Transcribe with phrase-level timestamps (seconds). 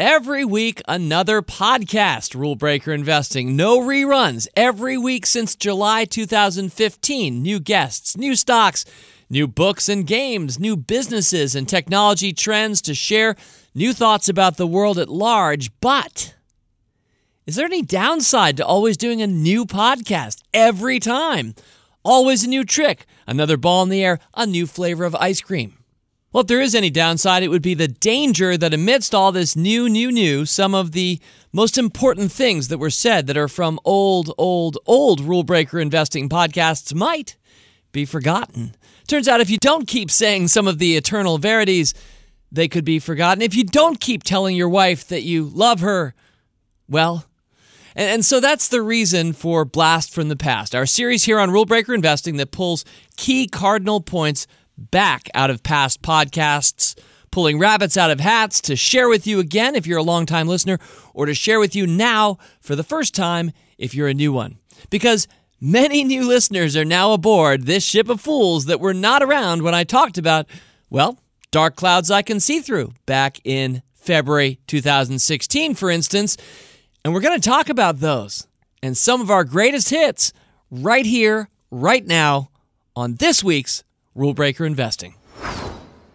[0.00, 3.54] Every week, another podcast, Rule Breaker Investing.
[3.54, 4.48] No reruns.
[4.56, 7.42] Every week since July 2015.
[7.42, 8.86] New guests, new stocks,
[9.28, 13.36] new books and games, new businesses and technology trends to share
[13.74, 15.70] new thoughts about the world at large.
[15.82, 16.34] But
[17.44, 21.54] is there any downside to always doing a new podcast every time?
[22.02, 25.79] Always a new trick, another ball in the air, a new flavor of ice cream.
[26.32, 29.56] Well, if there is any downside, it would be the danger that amidst all this
[29.56, 31.18] new, new, new, some of the
[31.52, 36.28] most important things that were said that are from old, old, old rule breaker investing
[36.28, 37.36] podcasts might
[37.90, 38.76] be forgotten.
[39.08, 41.94] Turns out if you don't keep saying some of the eternal verities,
[42.52, 43.42] they could be forgotten.
[43.42, 46.14] If you don't keep telling your wife that you love her,
[46.88, 47.24] well,
[47.96, 51.64] and, so that's the reason for Blast from the Past, our series here on Rule
[51.64, 52.84] Breaker Investing that pulls
[53.16, 54.46] key cardinal points
[54.80, 56.98] back out of past podcasts,
[57.30, 60.78] pulling rabbits out of hats to share with you again if you're a longtime listener,
[61.14, 64.58] or to share with you now for the first time if you're a new one.
[64.88, 65.28] Because
[65.60, 69.74] many new listeners are now aboard this ship of fools that were not around when
[69.74, 70.46] I talked about,
[70.88, 71.18] well,
[71.50, 76.36] dark clouds I can see through back in February 2016, for instance.
[77.04, 78.46] And we're going to talk about those
[78.82, 80.32] and some of our greatest hits
[80.70, 82.50] right here, right now,
[82.96, 83.84] on this week's
[84.20, 85.14] Rule Breaker Investing.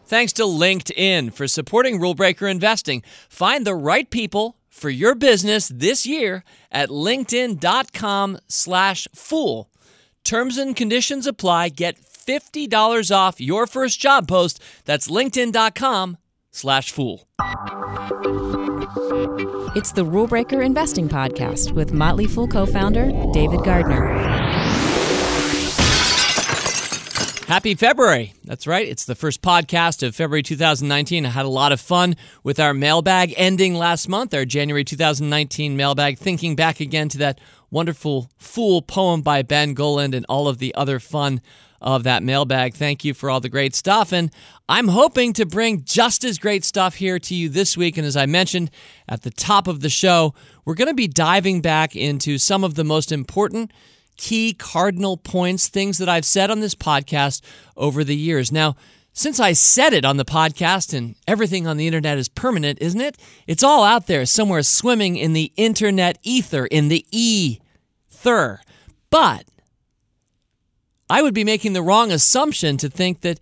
[0.06, 3.02] Thanks to LinkedIn for supporting Rule Breaker Investing.
[3.28, 9.72] Find the right people for your business this year at linkedin.com slash fool.
[10.24, 11.70] Terms and conditions apply.
[11.70, 14.62] Get $50 off your first job post.
[14.86, 16.18] That's linkedin.com
[16.52, 17.28] slash fool.
[19.76, 24.85] It's the Rule Breaker Investing Podcast with Motley Fool co-founder David Gardner.
[27.48, 28.34] Happy February.
[28.44, 28.88] That's right.
[28.88, 31.28] It's the first podcast of February 2019.
[31.28, 35.78] I had a lot of fun with our mailbag ending last month, our January 2019
[35.78, 40.58] mailbag, thinking back again to that wonderful Fool poem by Ben Goland and all of
[40.58, 41.40] the other fun
[41.80, 42.74] of that mailbag.
[42.74, 44.12] Thank you for all the great stuff.
[44.12, 44.32] And
[44.68, 47.96] I'm hoping to bring just as great stuff here to you this week.
[47.96, 48.72] And as I mentioned
[49.08, 50.34] at the top of the show,
[50.66, 53.72] we're going to be diving back into some of the most important
[54.18, 57.42] key cardinal points, things that I've said on this podcast
[57.76, 58.52] over the years.
[58.52, 58.76] Now,
[59.14, 63.00] since I said it on the podcast and everything on the internet is permanent, isn't
[63.00, 63.18] it?
[63.48, 68.60] It's all out there somewhere swimming in the internet ether, in the ether.
[69.10, 69.46] But
[71.10, 73.40] I would be making the wrong assumption to think that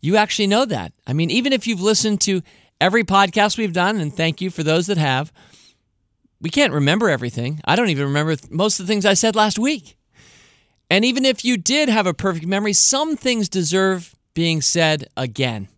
[0.00, 0.92] you actually know that.
[1.06, 2.42] I mean, even if you've listened to
[2.80, 5.32] every podcast we've done, and thank you for those that have,
[6.40, 7.60] we can't remember everything.
[7.66, 9.96] I don't even remember most of the things I said last week.
[10.90, 15.68] And even if you did have a perfect memory, some things deserve being said again.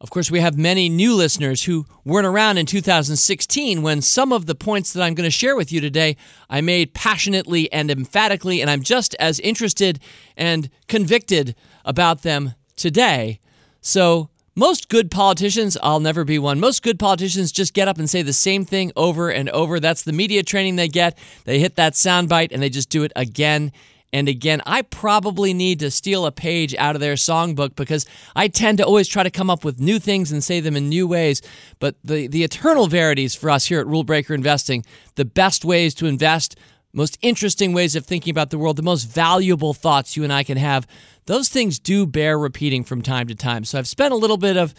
[0.00, 4.46] Of course, we have many new listeners who weren't around in 2016 when some of
[4.46, 6.16] the points that I'm going to share with you today
[6.50, 9.98] I made passionately and emphatically, and I'm just as interested
[10.36, 13.40] and convicted about them today.
[13.80, 16.60] So, most good politicians, I'll never be one.
[16.60, 19.80] Most good politicians just get up and say the same thing over and over.
[19.80, 21.18] That's the media training they get.
[21.44, 23.70] They hit that soundbite and they just do it again
[24.16, 28.48] and again, I probably need to steal a page out of their songbook because I
[28.48, 31.06] tend to always try to come up with new things and say them in new
[31.06, 31.42] ways.
[31.80, 35.94] But the, the eternal verities for us here at Rule Breaker Investing, the best ways
[35.96, 36.56] to invest,
[36.94, 40.44] most interesting ways of thinking about the world, the most valuable thoughts you and I
[40.44, 40.86] can have,
[41.26, 43.64] those things do bear repeating from time to time.
[43.64, 44.72] So I've spent a little bit of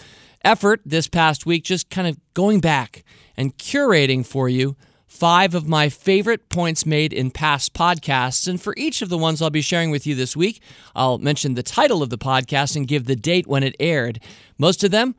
[0.44, 3.04] effort this past week just kind of going back
[3.38, 4.76] and curating for you
[5.08, 8.48] five of my favorite points made in past podcasts.
[8.48, 10.62] And for each of the ones I'll be sharing with you this week,
[10.96, 14.20] I'll mention the title of the podcast and give the date when it aired.
[14.58, 15.16] Most of them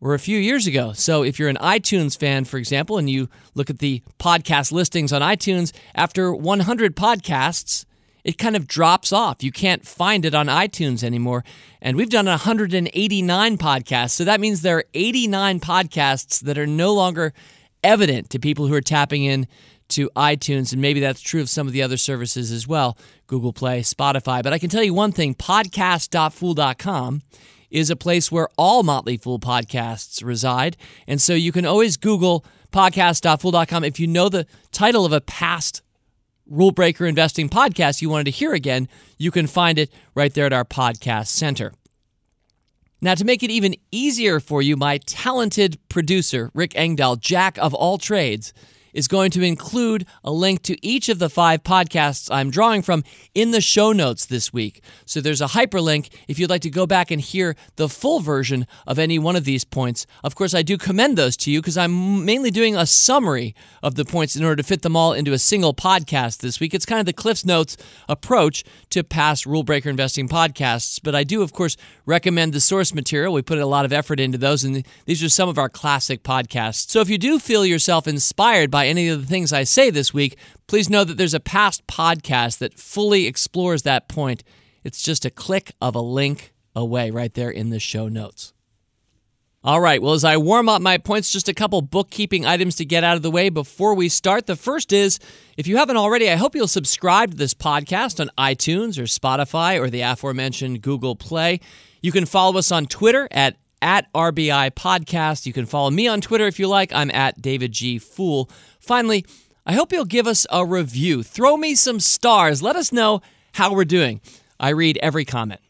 [0.00, 0.92] were a few years ago.
[0.92, 5.12] So if you're an iTunes fan, for example, and you look at the podcast listings
[5.12, 7.86] on iTunes, after 100 podcasts,
[8.24, 9.42] it kind of drops off.
[9.42, 11.44] You can't find it on iTunes anymore.
[11.80, 14.10] And we've done 189 podcasts.
[14.10, 17.32] So that means there are 89 podcasts that are no longer
[17.82, 19.46] evident to people who are tapping in
[19.88, 22.96] to iTunes, and maybe that's true of some of the other services as well
[23.26, 24.42] Google Play, Spotify.
[24.42, 27.22] But I can tell you one thing podcast.fool.com
[27.70, 30.76] is a place where all Motley Fool podcasts reside.
[31.06, 33.84] And so you can always Google podcast.fool.com.
[33.84, 35.82] If you know the title of a past
[36.46, 40.46] rule breaker investing podcast you wanted to hear again, you can find it right there
[40.46, 41.72] at our podcast center.
[43.04, 47.74] Now, to make it even easier for you, my talented producer, Rick Engdahl, jack of
[47.74, 48.52] all trades,
[48.92, 53.04] is going to include a link to each of the five podcasts I'm drawing from
[53.34, 54.82] in the show notes this week.
[55.04, 58.66] So there's a hyperlink if you'd like to go back and hear the full version
[58.86, 60.06] of any one of these points.
[60.22, 63.94] Of course, I do commend those to you because I'm mainly doing a summary of
[63.94, 66.74] the points in order to fit them all into a single podcast this week.
[66.74, 67.76] It's kind of the Cliff's Notes
[68.08, 72.94] approach to past Rule Breaker Investing podcasts, but I do, of course, recommend the source
[72.94, 73.32] material.
[73.32, 76.22] We put a lot of effort into those, and these are some of our classic
[76.22, 76.90] podcasts.
[76.90, 80.14] So if you do feel yourself inspired by any of the things I say this
[80.14, 80.36] week,
[80.66, 84.42] please know that there's a past podcast that fully explores that point.
[84.84, 88.52] It's just a click of a link away right there in the show notes.
[89.64, 92.84] All right, well, as I warm up my points, just a couple bookkeeping items to
[92.84, 94.46] get out of the way before we start.
[94.46, 95.20] The first is
[95.56, 99.78] if you haven't already, I hope you'll subscribe to this podcast on iTunes or Spotify
[99.78, 101.60] or the aforementioned Google Play.
[102.00, 105.44] You can follow us on Twitter at at RBI Podcast.
[105.44, 106.92] You can follow me on Twitter if you like.
[106.92, 107.98] I'm at David G.
[107.98, 108.48] Fool.
[108.82, 109.24] Finally,
[109.64, 111.22] I hope you'll give us a review.
[111.22, 112.62] Throw me some stars.
[112.62, 114.20] Let us know how we're doing.
[114.58, 115.60] I read every comment.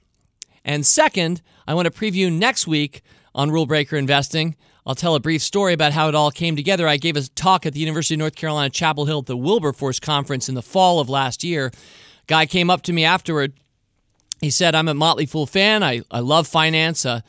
[0.64, 3.02] And second, I want to preview next week
[3.34, 4.56] on Rule Breaker Investing.
[4.86, 6.88] I'll tell a brief story about how it all came together.
[6.88, 10.00] I gave a talk at the University of North Carolina, Chapel Hill at the Wilberforce
[10.00, 11.70] Conference in the fall of last year.
[12.26, 13.52] Guy came up to me afterward.
[14.40, 15.82] He said, I'm a Motley Fool fan.
[15.82, 17.06] I, I love finance.
[17.06, 17.20] Uh,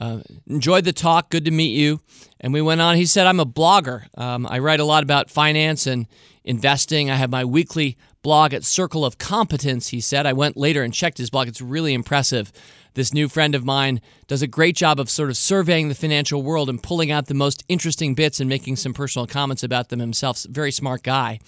[0.00, 1.30] uh, enjoyed the talk.
[1.30, 2.00] Good to meet you.
[2.40, 2.96] And we went on.
[2.96, 4.06] He said, I'm a blogger.
[4.18, 6.06] Um, I write a lot about finance and
[6.42, 7.10] investing.
[7.10, 10.26] I have my weekly blog at Circle of Competence, he said.
[10.26, 11.48] I went later and checked his blog.
[11.48, 12.50] It's really impressive.
[12.94, 16.42] This new friend of mine does a great job of sort of surveying the financial
[16.42, 20.00] world and pulling out the most interesting bits and making some personal comments about them
[20.00, 20.44] himself.
[20.48, 21.38] Very smart guy.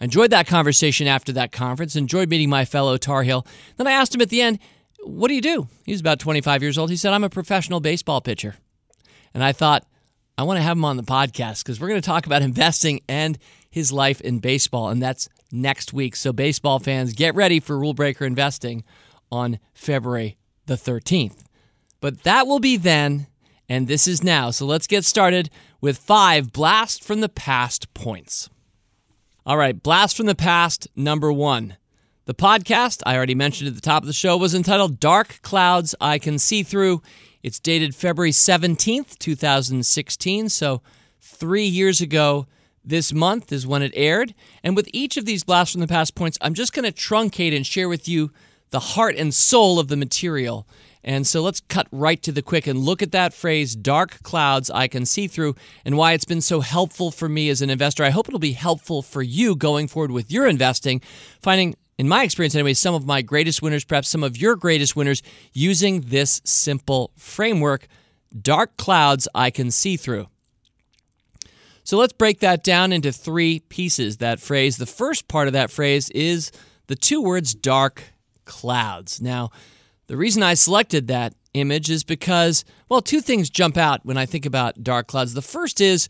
[0.00, 3.46] I enjoyed that conversation after that conference, enjoyed meeting my fellow Tar Heel.
[3.76, 4.58] Then I asked him at the end,
[5.02, 5.68] What do you do?
[5.84, 6.90] He's about 25 years old.
[6.90, 8.56] He said, I'm a professional baseball pitcher.
[9.34, 9.84] And I thought,
[10.38, 13.00] I want to have him on the podcast because we're going to talk about investing
[13.08, 13.38] and
[13.70, 14.88] his life in baseball.
[14.88, 16.16] And that's next week.
[16.16, 18.84] So, baseball fans, get ready for Rule Breaker Investing
[19.30, 21.44] on February the 13th.
[22.00, 23.28] But that will be then,
[23.68, 24.50] and this is now.
[24.50, 25.50] So let's get started
[25.80, 28.50] with five blast from the past points.
[29.46, 31.76] All right, blast from the past number one.
[32.32, 35.94] The podcast I already mentioned at the top of the show was entitled Dark Clouds
[36.00, 37.02] I Can See Through.
[37.42, 40.48] It's dated February 17th, 2016.
[40.48, 40.80] So
[41.20, 42.46] three years ago
[42.82, 44.34] this month is when it aired.
[44.64, 47.54] And with each of these Blasts from the past points, I'm just going to truncate
[47.54, 48.30] and share with you
[48.70, 50.66] the heart and soul of the material.
[51.04, 54.70] And so let's cut right to the quick and look at that phrase, dark clouds
[54.70, 58.04] I can see through, and why it's been so helpful for me as an investor.
[58.04, 61.02] I hope it'll be helpful for you going forward with your investing,
[61.42, 64.96] finding, in my experience anyway, some of my greatest winners, perhaps some of your greatest
[64.96, 65.22] winners,
[65.52, 67.86] using this simple framework
[68.36, 70.26] dark clouds I can see through.
[71.84, 74.78] So let's break that down into three pieces, that phrase.
[74.78, 76.50] The first part of that phrase is
[76.88, 78.02] the two words dark
[78.46, 79.22] clouds.
[79.22, 79.52] Now,
[80.08, 84.26] the reason I selected that image is because, well, two things jump out when I
[84.26, 85.34] think about dark clouds.
[85.34, 86.08] The first is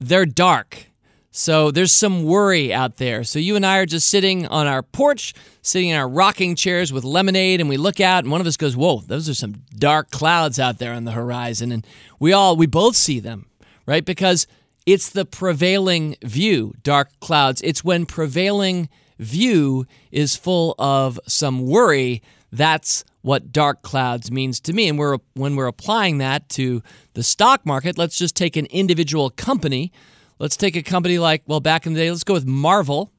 [0.00, 0.89] they're dark.
[1.30, 3.22] So there's some worry out there.
[3.22, 5.32] So you and I are just sitting on our porch,
[5.62, 8.56] sitting in our rocking chairs with lemonade, and we look out, and one of us
[8.56, 11.86] goes, "Whoa, those are some dark clouds out there on the horizon." And
[12.18, 13.46] we all, we both see them,
[13.86, 14.04] right?
[14.04, 14.48] Because
[14.86, 17.60] it's the prevailing view, dark clouds.
[17.62, 18.88] It's when prevailing
[19.20, 24.88] view is full of some worry, that's what dark clouds means to me.
[24.88, 29.30] And we're, when we're applying that to the stock market, let's just take an individual
[29.30, 29.92] company.
[30.40, 33.12] Let's take a company like, well, back in the day, let's go with Marvel.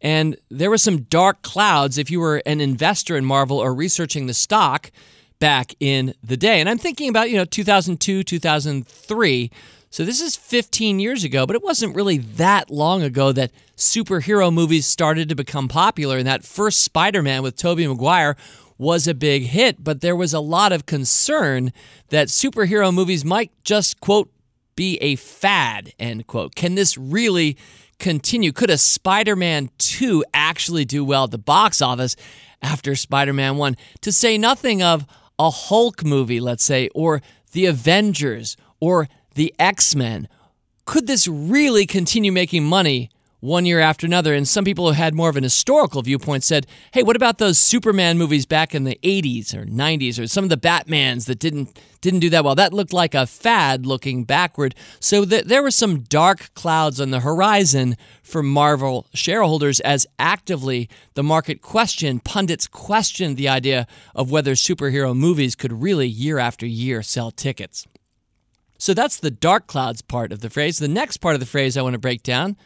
[0.00, 4.26] And there were some dark clouds if you were an investor in Marvel or researching
[4.26, 4.90] the stock
[5.38, 6.60] back in the day.
[6.60, 9.50] And I'm thinking about, you know, 2002, 2003.
[9.90, 14.50] So this is 15 years ago, but it wasn't really that long ago that superhero
[14.50, 16.16] movies started to become popular.
[16.16, 18.36] And that first Spider Man with Tobey Maguire
[18.78, 21.74] was a big hit, but there was a lot of concern
[22.08, 24.30] that superhero movies might just, quote,
[24.76, 26.54] be a fad, end quote.
[26.54, 27.56] Can this really
[27.98, 28.52] continue?
[28.52, 32.16] Could a Spider Man 2 actually do well at the box office
[32.62, 33.76] after Spider Man 1?
[34.02, 35.06] To say nothing of
[35.38, 40.28] a Hulk movie, let's say, or The Avengers, or the X Men.
[40.84, 44.34] Could this really continue making money one year after another?
[44.34, 47.58] And some people who had more of an historical viewpoint said, hey, what about those
[47.58, 51.78] Superman movies back in the 80s or 90s or some of the Batmans that didn't
[52.04, 52.54] didn't do that well?
[52.54, 54.76] That looked like a fad looking backward.
[55.00, 60.88] So th- there were some dark clouds on the horizon for Marvel shareholders as actively
[61.14, 66.66] the market questioned, pundits questioned the idea of whether superhero movies could really year after
[66.66, 67.86] year sell tickets.
[68.78, 70.78] So that's the dark clouds part of the phrase.
[70.78, 72.56] The next part of the phrase I want to break down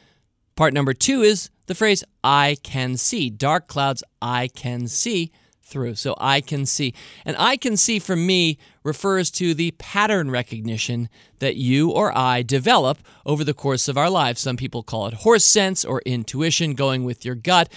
[0.58, 3.30] Part number two is the phrase I can see.
[3.30, 5.30] Dark clouds I can see
[5.68, 5.94] through.
[5.94, 6.94] So I can see.
[7.24, 11.08] And I can see for me refers to the pattern recognition
[11.38, 14.40] that you or I develop over the course of our lives.
[14.40, 17.70] Some people call it horse sense or intuition, going with your gut.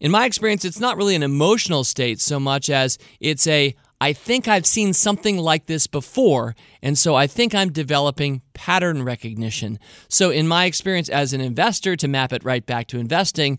[0.00, 4.12] In my experience, it's not really an emotional state so much as it's a I
[4.12, 9.78] think I've seen something like this before, and so I think I'm developing pattern recognition.
[10.08, 13.58] So, in my experience as an investor, to map it right back to investing,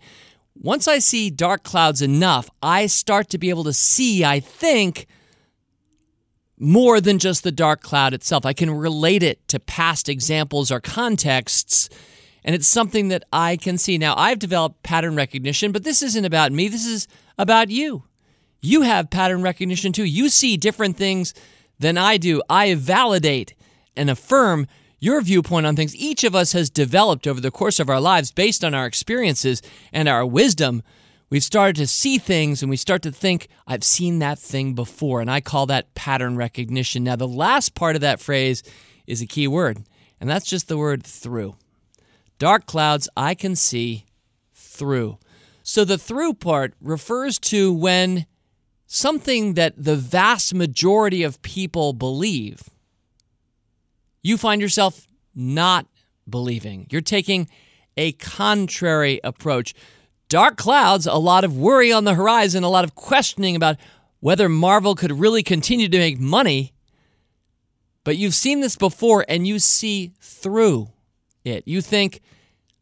[0.55, 5.05] once I see dark clouds enough, I start to be able to see, I think,
[6.57, 8.45] more than just the dark cloud itself.
[8.45, 11.89] I can relate it to past examples or contexts,
[12.43, 13.97] and it's something that I can see.
[13.97, 17.07] Now, I've developed pattern recognition, but this isn't about me, this is
[17.38, 18.03] about you.
[18.62, 20.05] You have pattern recognition too.
[20.05, 21.33] You see different things
[21.77, 22.41] than I do.
[22.50, 23.53] I validate
[23.95, 24.67] and affirm
[25.05, 28.31] your viewpoint on things each of us has developed over the course of our lives
[28.31, 29.62] based on our experiences
[29.93, 30.81] and our wisdom.
[31.29, 35.21] We've started to see things and we start to think, I've seen that thing before.
[35.21, 37.03] And I call that pattern recognition.
[37.03, 38.63] Now, the last part of that phrase
[39.05, 39.83] is a key word,
[40.19, 41.55] and that's just the word through.
[42.39, 44.05] Dark clouds I can see
[44.55, 45.19] through.
[45.62, 48.25] So the through part refers to when
[48.88, 52.71] something that the vast majority of people believe
[54.25, 55.86] you find yourself not
[56.27, 56.88] believing.
[56.89, 57.48] You're taking
[57.96, 59.75] a contrary approach.
[60.29, 63.77] Dark clouds, a lot of worry on the horizon, a lot of questioning about
[64.22, 66.74] whether Marvel could really continue to make money.
[68.03, 70.89] But you've seen this before and you see through
[71.44, 71.63] it.
[71.67, 72.22] You think,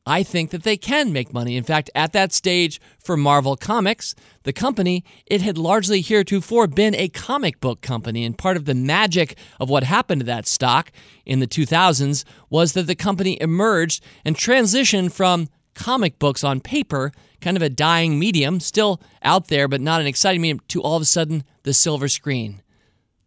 [0.05, 1.55] I think that they can make money.
[1.55, 6.93] In fact, at that stage for Marvel Comics, the company, it had largely heretofore been
[6.95, 8.25] a comic book company.
[8.25, 10.91] And part of the magic of what happened to that stock
[11.25, 17.13] in the 2000s was that the company emerged and transitioned from comic books on paper,
[17.39, 20.97] kind of a dying medium, still out there, but not an exciting medium, to all
[20.97, 22.61] of a sudden the silver screen,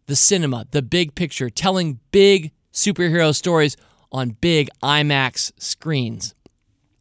[0.05, 3.75] the cinema, the big picture, telling big superhero stories
[4.11, 6.33] on big IMAX screens.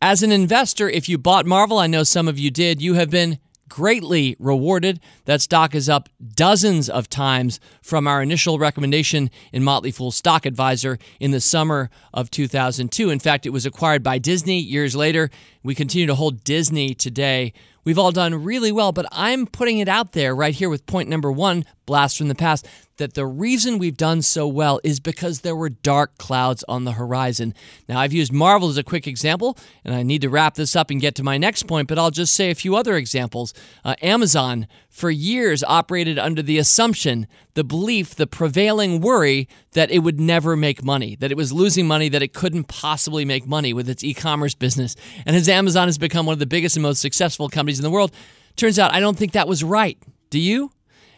[0.02, 3.08] As an investor, if you bought Marvel, I know some of you did, you have
[3.08, 3.38] been
[3.68, 5.00] greatly rewarded.
[5.24, 10.44] That stock is up dozens of times from our initial recommendation in Motley Fool Stock
[10.44, 13.08] Advisor in the summer of 2002.
[13.08, 15.30] In fact, it was acquired by Disney years later.
[15.62, 17.54] We continue to hold Disney today.
[17.82, 21.08] We've all done really well, but I'm putting it out there right here with point
[21.08, 25.40] number one blast from the past that the reason we've done so well is because
[25.40, 27.54] there were dark clouds on the horizon.
[27.88, 30.90] Now, I've used Marvel as a quick example, and I need to wrap this up
[30.90, 33.52] and get to my next point, but I'll just say a few other examples.
[33.84, 40.00] Uh, Amazon, for years, operated under the assumption, the belief, the prevailing worry that it
[40.00, 43.72] would never make money, that it was losing money, that it couldn't possibly make money
[43.72, 44.96] with its e commerce business.
[45.24, 47.90] And as Amazon has become one of the biggest and most successful companies in the
[47.90, 48.12] world,
[48.56, 49.98] turns out I don't think that was right.
[50.30, 50.70] Do you?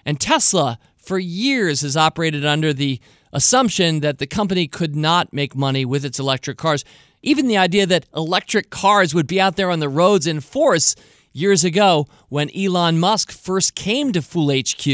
[0.05, 0.79] And Tesla,
[1.09, 3.01] for years, has operated under the
[3.33, 6.85] assumption that the company could not make money with its electric cars.
[7.23, 10.95] Even the idea that electric cars would be out there on the roads in force
[11.33, 14.87] years ago when Elon Musk first came to Fool HQ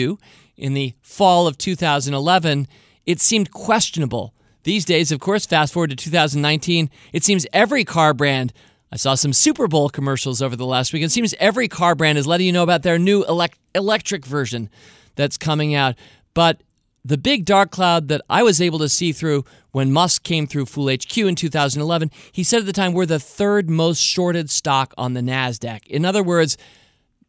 [0.57, 2.69] in the fall of 2011,
[3.05, 4.33] it seemed questionable.
[4.63, 8.53] These days, of course, fast forward to 2019, it seems every car brand
[8.95, 11.03] I saw some Super Bowl commercials over the last week.
[11.03, 14.71] It seems every car brand is letting you know about their new elect- electric version
[15.17, 15.95] that's coming out.
[16.35, 16.63] But
[17.05, 20.67] the big dark cloud that I was able to see through when Musk came through
[20.67, 24.95] Fool HQ in 2011, he said at the time, we're the third most shorted stock
[24.97, 25.87] on the NASDAQ.
[25.87, 26.57] In other words,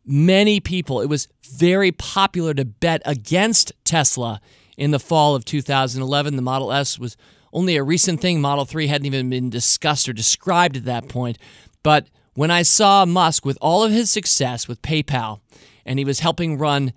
[0.06, 4.40] many people, it was very popular to bet against Tesla
[4.78, 6.36] in the fall of 2011.
[6.36, 7.18] The Model S was
[7.52, 8.42] only a recent thing.
[8.42, 11.38] Model 3 hadn't even been discussed or described at that point.
[11.84, 15.40] But when I saw Musk with all of his success with PayPal,
[15.86, 16.94] and he was helping run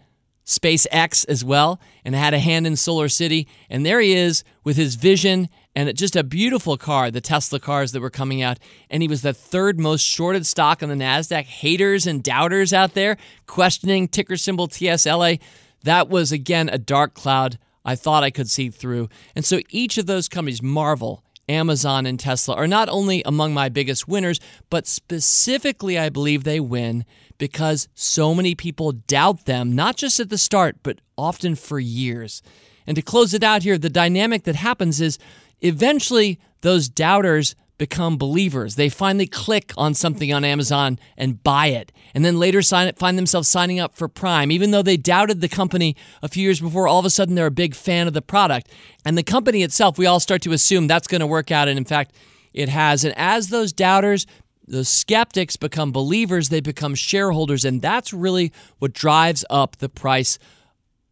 [0.49, 3.47] SpaceX as well, and had a hand in Solar City.
[3.69, 7.93] And there he is with his vision and just a beautiful car, the Tesla cars
[7.93, 8.59] that were coming out.
[8.91, 11.45] And he was the third most shorted stock on the NASDAQ.
[11.45, 15.39] Haters and doubters out there questioning ticker symbol TSLA.
[15.85, 19.09] That was, again, a dark cloud I thought I could see through.
[19.37, 23.69] And so each of those companies, Marvel, Amazon, and Tesla, are not only among my
[23.69, 24.41] biggest winners,
[24.71, 27.05] but specifically, I believe they win
[27.39, 32.43] because so many people doubt them, not just at the start, but often for years.
[32.87, 35.19] And to close it out here, the dynamic that happens is
[35.61, 38.75] eventually those doubters become believers.
[38.75, 43.17] They finally click on something on Amazon and buy it, and then later sign, find
[43.17, 44.51] themselves signing up for Prime.
[44.51, 47.47] Even though they doubted the company a few years before, all of a sudden they're
[47.47, 48.69] a big fan of the product.
[49.05, 51.69] And the company itself, we all start to assume that's going to work out.
[51.69, 52.15] And in fact,
[52.53, 53.05] it has.
[53.05, 54.27] And as those doubters
[54.71, 60.39] those skeptics become believers, they become shareholders, and that's really what drives up the price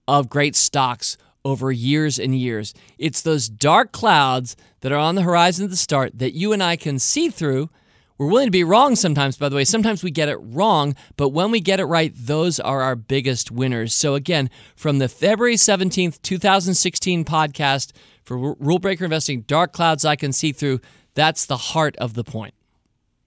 [0.09, 2.75] of great stocks over years and years.
[2.99, 6.61] It's those dark clouds that are on the horizon at the start that you and
[6.61, 7.71] I can see through.
[8.19, 9.65] We're willing to be wrong sometimes, by the way.
[9.65, 13.53] Sometimes we get it wrong, but when we get it right, those are our biggest
[13.53, 13.95] winners.
[13.95, 17.93] So, again, from the February 17th, 2016 podcast
[18.25, 20.81] for Rule Breaker Investing Dark Clouds I Can See Through,
[21.15, 22.56] that's the heart of the point.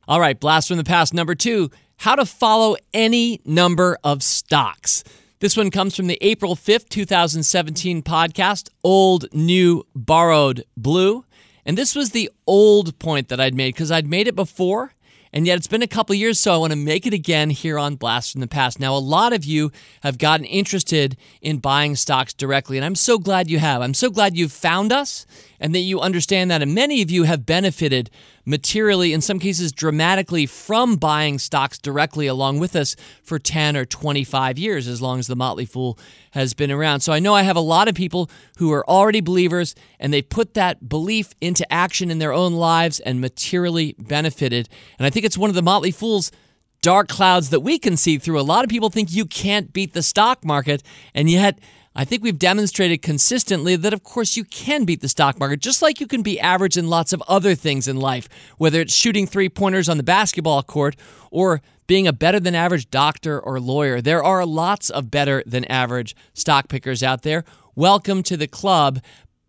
[0.10, 5.04] All right, blast from the past number two how to follow any number of stocks.
[5.40, 11.26] This one comes from the April 5th, 2017 podcast, Old, New, Borrowed, Blue.
[11.64, 14.96] And this was the old point that I'd made because I'd made it before,
[15.32, 17.78] and yet it's been a couple years, so I want to make it again here
[17.78, 18.80] on Blast from the Past.
[18.80, 23.20] Now, a lot of you have gotten interested in buying stocks directly, and I'm so
[23.20, 23.84] glad you have.
[23.84, 25.28] I'm so glad you've found us
[25.60, 26.64] and that you understand that.
[26.64, 28.10] And many of you have benefited
[28.50, 33.86] materially, in some cases dramatically, from buying stocks directly along with us for 10 or
[33.86, 36.00] 25 years, as long as the Motley Fool
[36.32, 37.02] has been around.
[37.02, 40.24] So I know I have a lot of people who are already believers and they
[40.24, 44.68] put that belief into action in their own lives and materially benefited.
[44.98, 46.32] And I think it's one of the Motley Fool's
[46.82, 48.40] dark clouds that we can see through.
[48.40, 50.82] A lot of people think you can't beat the stock market,
[51.14, 51.60] and yet
[52.00, 55.82] I think we've demonstrated consistently that, of course, you can beat the stock market, just
[55.82, 59.28] like you can be average in lots of other things in life, whether it's shooting
[59.28, 60.96] three pointers on the basketball court
[61.30, 64.00] or being a better than average doctor or lawyer.
[64.00, 67.44] There are lots of better than average stock pickers out there.
[67.76, 69.02] Welcome to the club.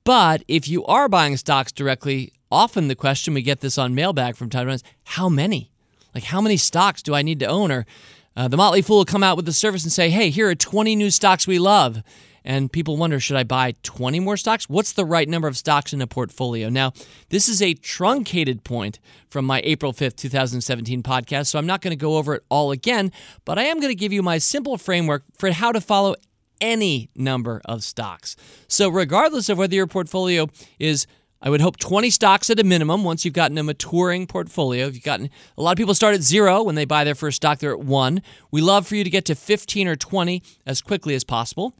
[0.02, 4.34] But if you are buying stocks directly, often the question we get this on mailbag
[4.34, 5.70] from time to time is how many?
[6.16, 7.70] Like, how many stocks do I need to own?
[7.70, 7.86] Or
[8.34, 10.56] uh, the Motley Fool will come out with the service and say, hey, here are
[10.56, 12.02] 20 new stocks we love
[12.44, 14.68] and people wonder should I buy 20 more stocks?
[14.68, 16.68] What's the right number of stocks in a portfolio?
[16.68, 16.92] Now,
[17.28, 21.92] this is a truncated point from my April 5th, 2017 podcast, so I'm not going
[21.92, 23.12] to go over it all again,
[23.44, 26.14] but I am going to give you my simple framework for how to follow
[26.60, 28.36] any number of stocks.
[28.68, 31.06] So, regardless of whether your portfolio is
[31.42, 34.86] I would hope 20 stocks at a minimum once you've gotten a maturing portfolio.
[34.86, 37.36] If you've gotten a lot of people start at zero when they buy their first
[37.36, 38.20] stock, they're at one.
[38.50, 41.74] We love for you to get to 15 or 20 as quickly as possible.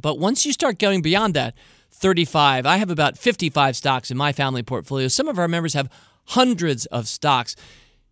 [0.00, 1.54] But once you start going beyond that,
[1.90, 5.08] 35, I have about 55 stocks in my family portfolio.
[5.08, 5.90] Some of our members have
[6.26, 7.56] hundreds of stocks.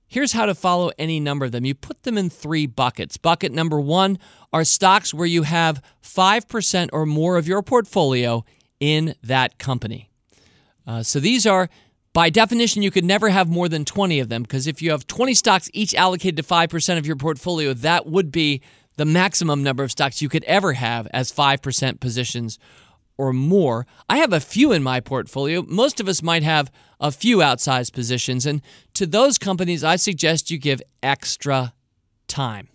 [0.06, 1.64] Here's how to follow any number of them.
[1.64, 3.16] You put them in three buckets.
[3.16, 4.18] Bucket number one
[4.52, 8.44] are stocks where you have 5% or more of your portfolio
[8.80, 10.08] in that company.
[10.86, 11.68] Uh, so these are,
[12.14, 15.06] by definition, you could never have more than 20 of them because if you have
[15.06, 18.62] 20 stocks each allocated to 5% of your portfolio, that would be
[18.98, 22.58] the maximum number of stocks you could ever have as 5% positions
[23.16, 23.86] or more.
[24.08, 25.62] I have a few in my portfolio.
[25.62, 28.44] Most of us might have a few outsized positions.
[28.44, 28.60] And
[28.94, 31.74] to those companies, I suggest you give extra
[32.26, 32.68] time.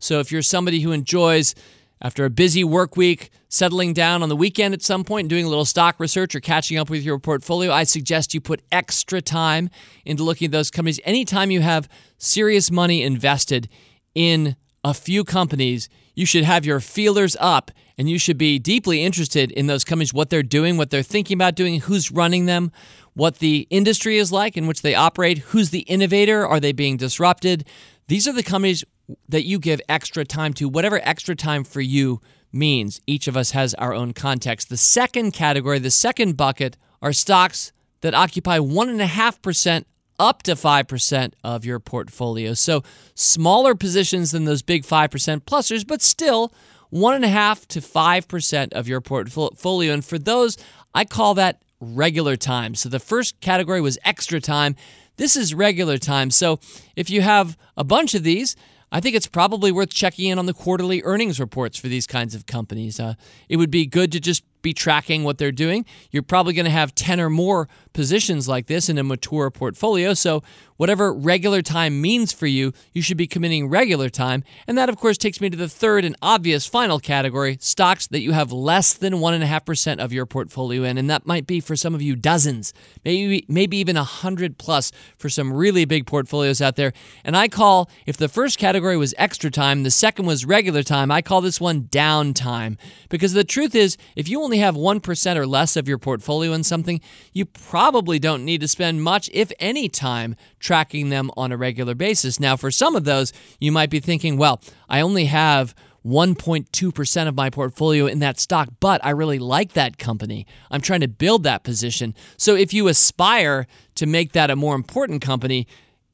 [0.00, 1.54] So if you're somebody who enjoys,
[2.02, 5.48] after a busy work week, settling down on the weekend at some point doing a
[5.48, 9.70] little stock research or catching up with your portfolio, I suggest you put extra time
[10.04, 10.98] into looking at those companies.
[11.04, 13.68] Anytime you have serious money invested
[14.16, 19.04] in a few companies, you should have your feelers up and you should be deeply
[19.04, 22.72] interested in those companies, what they're doing, what they're thinking about doing, who's running them,
[23.14, 26.96] what the industry is like in which they operate, who's the innovator, are they being
[26.96, 27.66] disrupted?
[28.08, 28.84] These are the companies
[29.28, 32.20] that you give extra time to, whatever extra time for you
[32.52, 33.00] means.
[33.06, 34.68] Each of us has our own context.
[34.68, 39.84] The second category, the second bucket, are stocks that occupy 1.5%
[40.20, 42.52] up to 5% of your portfolio.
[42.52, 46.52] So smaller positions than those big 5% plusers, but still
[46.92, 49.92] 1.5 to 5% of your portfolio.
[49.94, 50.58] And for those,
[50.94, 52.74] I call that regular time.
[52.74, 54.76] So the first category was extra time.
[55.16, 56.30] This is regular time.
[56.30, 56.60] So
[56.96, 58.56] if you have a bunch of these,
[58.92, 62.34] I think it's probably worth checking in on the quarterly earnings reports for these kinds
[62.34, 63.00] of companies.
[63.00, 63.14] Uh,
[63.48, 65.84] it would be good to just be tracking what they're doing.
[66.10, 70.14] You're probably going to have 10 or more positions like this in a mature portfolio.
[70.14, 70.42] So,
[70.80, 74.42] whatever regular time means for you, you should be committing regular time.
[74.66, 78.22] And that, of course, takes me to the third and obvious final category stocks that
[78.22, 80.96] you have less than 1.5% of your portfolio in.
[80.96, 82.72] And that might be for some of you dozens,
[83.04, 86.94] maybe, maybe even 100 plus for some really big portfolios out there.
[87.24, 91.10] And I call, if the first category was extra time, the second was regular time,
[91.10, 92.78] I call this one downtime.
[93.10, 96.52] Because the truth is, if you only only have 1% or less of your portfolio
[96.52, 97.00] in something,
[97.32, 101.94] you probably don't need to spend much, if any, time tracking them on a regular
[101.94, 102.40] basis.
[102.40, 105.72] Now, for some of those, you might be thinking, well, I only have
[106.04, 110.48] 1.2% of my portfolio in that stock, but I really like that company.
[110.68, 112.16] I'm trying to build that position.
[112.36, 115.68] So if you aspire to make that a more important company,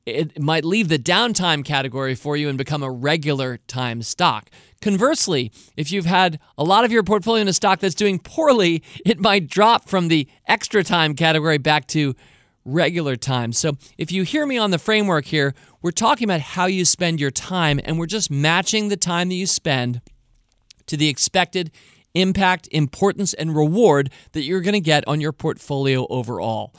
[0.07, 4.49] it might leave the downtime category for you and become a regular time stock.
[4.81, 8.85] Conversely, if you've had a lot of your portfolio in a stock that's doing poorly,
[9.05, 12.15] it might drop from the extra time category back to
[12.65, 13.53] regular time.
[13.53, 17.21] So if you hear me on the framework here, we're talking about how you spend
[17.21, 20.01] your time, and we're just matching the time that you spend
[20.87, 21.73] to the expected
[22.15, 26.73] impact, importance, and reward that you're going to get on your portfolio overall.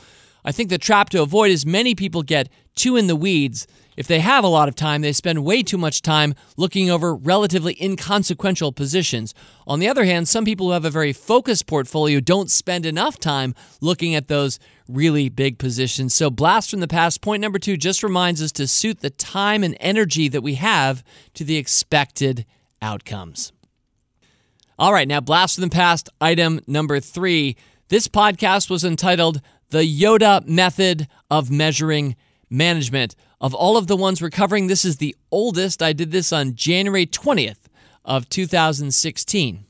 [0.44, 3.68] I think the trap to avoid is many people get too in the weeds.
[3.98, 7.16] If they have a lot of time, they spend way too much time looking over
[7.16, 9.34] relatively inconsequential positions.
[9.66, 13.20] On the other hand, some people who have a very focused portfolio don't spend enough
[13.20, 16.14] time looking at those really big positions.
[16.14, 19.64] So, blast from the past, point number two, just reminds us to suit the time
[19.64, 22.46] and energy that we have to the expected
[22.82, 23.52] outcomes.
[24.80, 27.58] All right, now blast from the past, item number three.
[27.90, 32.16] This podcast was entitled The Yoda Method of Measuring
[32.50, 33.16] Management.
[33.40, 35.84] Of all of the ones we're covering, this is the oldest.
[35.84, 37.68] I did this on January 20th
[38.04, 39.66] of 2016.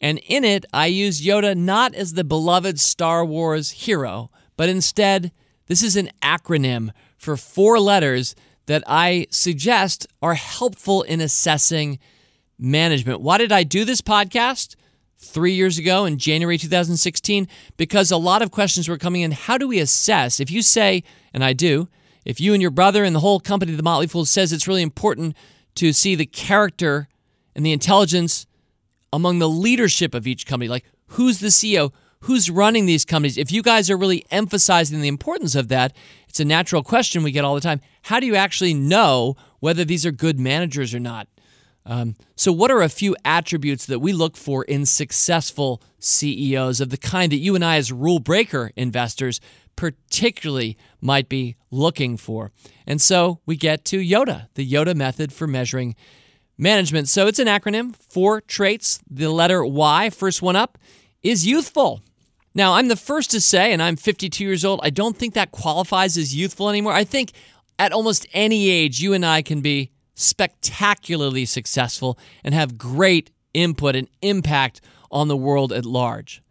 [0.00, 5.32] And in it, I use Yoda not as the beloved Star Wars hero, but instead,
[5.66, 8.34] this is an acronym for four letters
[8.66, 11.98] that I suggest are helpful in assessing
[12.58, 13.20] management.
[13.20, 14.76] Why did I do this podcast?
[15.18, 19.30] Three years ago in January 2016, because a lot of questions were coming in.
[19.30, 20.40] How do we assess?
[20.40, 21.88] If you say, and I do,
[22.24, 24.82] if you and your brother and the whole company, the Motley Fool, says it's really
[24.82, 25.36] important
[25.76, 27.08] to see the character
[27.54, 28.46] and the intelligence
[29.12, 33.52] among the leadership of each company, like who's the CEO, who's running these companies, if
[33.52, 35.94] you guys are really emphasizing the importance of that,
[36.28, 37.80] it's a natural question we get all the time.
[38.02, 41.28] How do you actually know whether these are good managers or not?
[41.84, 46.90] Um, so, what are a few attributes that we look for in successful CEOs of
[46.90, 49.40] the kind that you and I, as rule breaker investors,
[49.74, 52.50] particularly might be looking for?
[52.86, 55.94] And so we get to YODA, the YODA method for measuring
[56.56, 57.08] management.
[57.08, 59.00] So, it's an acronym, four traits.
[59.10, 60.78] The letter Y, first one up,
[61.22, 62.02] is youthful.
[62.54, 65.52] Now, I'm the first to say, and I'm 52 years old, I don't think that
[65.52, 66.92] qualifies as youthful anymore.
[66.92, 67.32] I think
[67.78, 73.96] at almost any age, you and I can be spectacularly successful and have great input
[73.96, 76.42] and impact on the world at large.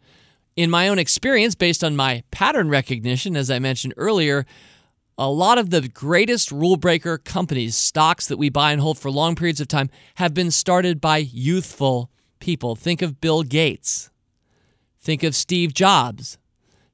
[0.54, 4.44] In my own experience, based on my pattern recognition, as I mentioned earlier,
[5.16, 9.10] a lot of the greatest rule breaker companies, stocks that we buy and hold for
[9.10, 12.76] long periods of time, have been started by youthful people.
[12.76, 14.10] Think of Bill Gates.
[15.00, 16.38] Think of Steve Jobs.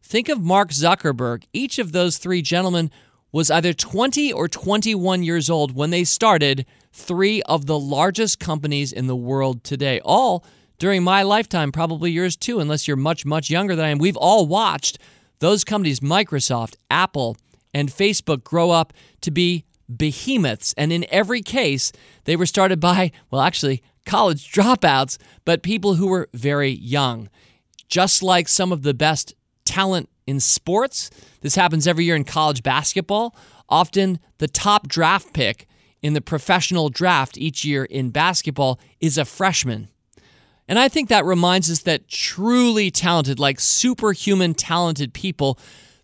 [0.02, 1.44] Think of Mark Zuckerberg.
[1.52, 2.90] Each of those three gentlemen
[3.32, 8.92] was either 20 or 21 years old when they started three of the largest companies
[8.92, 10.00] in the world today.
[10.04, 10.44] All
[10.78, 13.98] during my lifetime, probably yours too, unless you're much, much younger than I am.
[13.98, 14.98] We've all watched
[15.40, 17.36] those companies, Microsoft, Apple,
[17.74, 19.64] and Facebook, grow up to be
[19.94, 20.74] behemoths.
[20.76, 21.92] And in every case,
[22.24, 27.28] they were started by, well, actually, college dropouts, but people who were very young.
[27.88, 31.10] Just like some of the best talent in sports,
[31.40, 33.34] this happens every year in college basketball.
[33.68, 35.66] Often the top draft pick
[36.02, 39.88] in the professional draft each year in basketball is a freshman.
[40.68, 45.58] And I think that reminds us that truly talented, like superhuman talented people,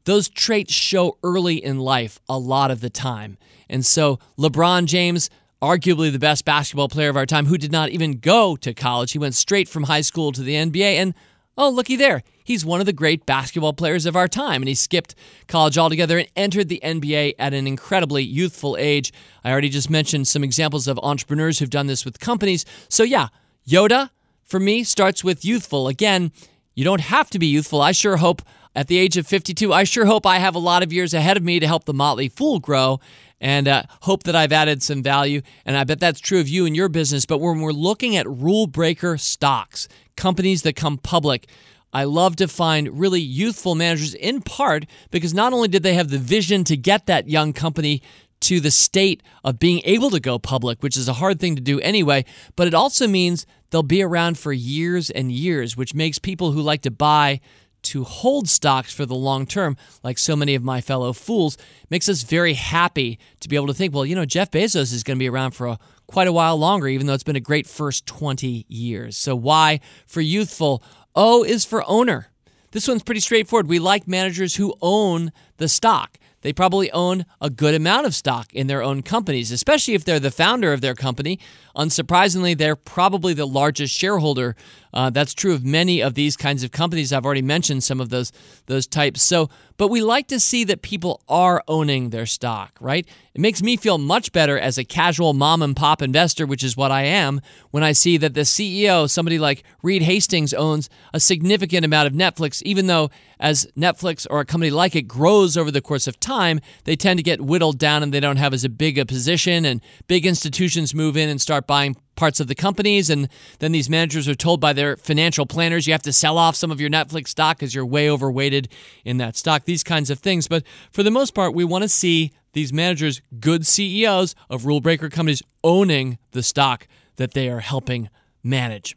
[0.04, 3.36] those traits show early in life a lot of the time.
[3.68, 5.28] And so LeBron James,
[5.62, 9.12] arguably the best basketball player of our time, who did not even go to college,
[9.12, 10.94] he went straight from high school to the NBA.
[10.94, 11.14] And
[11.56, 14.74] oh, looky there, he's one of the great basketball players of our time, and he
[14.74, 15.14] skipped
[15.46, 19.12] college altogether and entered the NBA at an incredibly youthful age.
[19.44, 22.64] I already just mentioned some examples of entrepreneurs who've done this with companies.
[22.88, 23.28] So, yeah,
[23.68, 24.10] Yoda,
[24.44, 25.88] for me, starts with youthful.
[25.88, 26.32] Again,
[26.74, 27.80] you don't have to be youthful.
[27.80, 28.42] I sure hope
[28.74, 31.36] at the age of 52, I sure hope I have a lot of years ahead
[31.36, 32.98] of me to help the Motley Fool grow
[33.40, 35.42] and uh, hope that I've added some value.
[35.64, 37.24] And I bet that's true of you and your business.
[37.24, 41.46] But when we're looking at rule breaker stocks, companies that come public,
[41.92, 46.08] I love to find really youthful managers in part because not only did they have
[46.08, 48.02] the vision to get that young company
[48.44, 51.62] to the state of being able to go public, which is a hard thing to
[51.62, 52.24] do anyway,
[52.56, 56.60] but it also means they'll be around for years and years, which makes people who
[56.60, 57.40] like to buy
[57.84, 61.56] to hold stocks for the long term, like so many of my fellow fools,
[61.90, 65.02] makes us very happy to be able to think, well, you know, Jeff Bezos is
[65.02, 67.40] going to be around for a, quite a while longer, even though it's been a
[67.40, 69.16] great first 20 years.
[69.16, 70.82] So, why for youthful?
[71.14, 72.28] O is for owner.
[72.72, 73.68] This one's pretty straightforward.
[73.68, 76.18] We like managers who own the stock.
[76.44, 80.20] They probably own a good amount of stock in their own companies, especially if they're
[80.20, 81.40] the founder of their company.
[81.76, 84.54] Unsurprisingly, they're probably the largest shareholder
[84.94, 87.12] Uh, that's true of many of these kinds of companies.
[87.12, 88.30] I've already mentioned some of those
[88.66, 89.24] those types.
[89.24, 93.04] So, but we like to see that people are owning their stock, right?
[93.34, 96.76] It makes me feel much better as a casual mom and pop investor, which is
[96.76, 97.40] what I am,
[97.72, 102.12] when I see that the CEO, somebody like Reed Hastings, owns a significant amount of
[102.12, 103.10] Netflix, even though
[103.40, 107.18] as Netflix or a company like it grows over the course of time, they tend
[107.18, 110.24] to get whittled down and they don't have as a big a position, and big
[110.24, 113.10] institutions move in and start buying parts of the companies.
[113.10, 116.56] And then these managers are told by their financial planners, you have to sell off
[116.56, 118.68] some of your Netflix stock because you're way overweighted
[119.04, 120.48] in that stock, these kinds of things.
[120.48, 124.80] But for the most part, we want to see these managers, good CEOs of rule
[124.80, 128.08] breaker companies, owning the stock that they are helping
[128.42, 128.96] manage.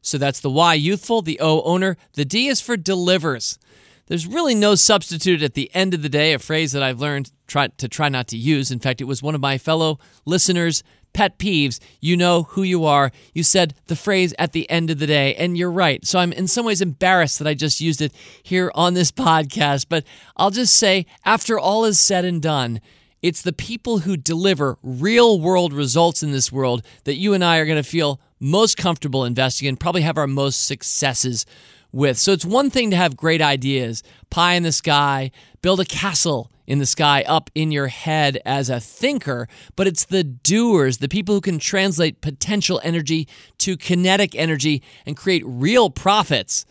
[0.00, 1.96] So that's the Y, youthful, the O, owner.
[2.14, 3.58] The D is for delivers.
[4.06, 7.30] There's really no substitute at the end of the day, a phrase that I've learned
[7.46, 8.70] try, to try not to use.
[8.70, 11.80] In fact, it was one of my fellow listeners' pet peeves.
[12.00, 13.12] You know who you are.
[13.34, 16.06] You said the phrase at the end of the day, and you're right.
[16.06, 19.86] So I'm in some ways embarrassed that I just used it here on this podcast.
[19.88, 20.04] But
[20.36, 22.80] I'll just say, after all is said and done,
[23.20, 27.58] it's the people who deliver real world results in this world that you and I
[27.58, 31.44] are going to feel most comfortable investing in, probably have our most successes
[31.90, 32.18] with.
[32.18, 35.30] So it's one thing to have great ideas, pie in the sky,
[35.62, 40.04] build a castle in the sky up in your head as a thinker, but it's
[40.04, 43.26] the doers, the people who can translate potential energy
[43.56, 46.66] to kinetic energy and create real profits.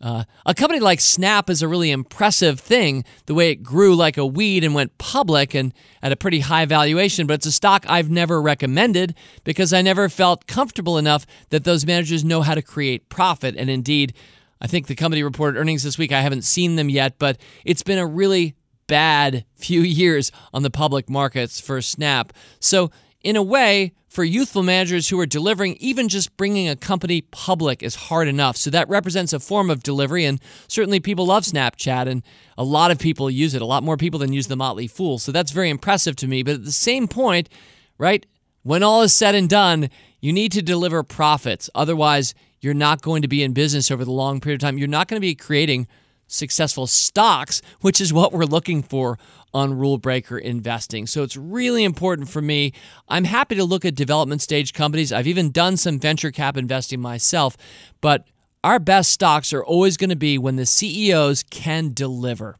[0.00, 4.16] Uh, a company like Snap is a really impressive thing, the way it grew like
[4.16, 7.26] a weed and went public and at a pretty high valuation.
[7.26, 11.86] But it's a stock I've never recommended because I never felt comfortable enough that those
[11.86, 13.54] managers know how to create profit.
[13.56, 14.14] And indeed,
[14.62, 16.10] I think the company reported earnings this week.
[16.10, 20.70] I haven't seen them yet, but it's been a really bad few years on the
[20.70, 22.32] public markets for Snap.
[22.60, 22.90] So,
[23.22, 27.82] in a way, for youthful managers who are delivering, even just bringing a company public
[27.82, 28.58] is hard enough.
[28.58, 32.22] So that represents a form of delivery, and certainly people love Snapchat, and
[32.58, 35.18] a lot of people use it, a lot more people than use the Motley Fool.
[35.18, 36.42] So that's very impressive to me.
[36.42, 37.48] But at the same point,
[37.96, 38.26] right,
[38.64, 39.88] when all is said and done,
[40.20, 41.70] you need to deliver profits.
[41.74, 44.76] Otherwise, you're not going to be in business over the long period of time.
[44.76, 45.88] You're not going to be creating
[46.32, 49.18] successful stocks, which is what we're looking for
[49.54, 51.06] on rule breaker investing.
[51.06, 52.72] So it's really important for me.
[53.08, 55.12] I'm happy to look at development stage companies.
[55.12, 57.56] I've even done some venture cap investing myself,
[58.00, 58.26] but
[58.64, 62.56] our best stocks are always going to be when the CEOs can deliver.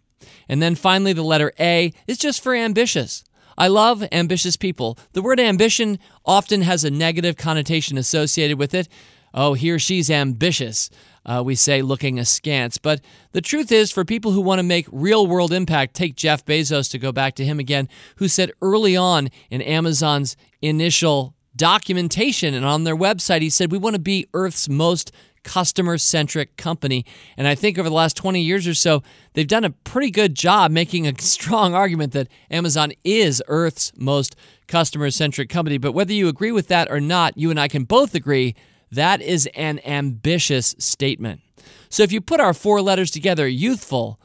[0.49, 3.25] And then finally, the letter A is just for ambitious.
[3.57, 4.99] I love ambitious people.
[5.13, 8.89] The word ambition often has a negative connotation associated with it.
[9.35, 10.91] Oh, he or she's ambitious
[11.25, 12.79] uh, we say looking askance.
[12.79, 13.01] But
[13.33, 16.91] the truth is, for people who want to make real world impact, take Jeff Bezos
[16.91, 22.65] to go back to him again, who said early on in Amazon's initial documentation and
[22.65, 25.13] on their website, he said, We want to be Earth's most
[25.45, 27.05] customer centric company.
[27.37, 29.03] And I think over the last 20 years or so,
[29.35, 34.37] they've done a pretty good job making a strong argument that Amazon is Earth's most
[34.69, 35.79] customer centric company.
[35.79, 38.55] But whether you agree with that or not, you and I can both agree
[38.93, 41.41] that is an ambitious statement.
[41.89, 44.21] So if you put our four letters together youthful,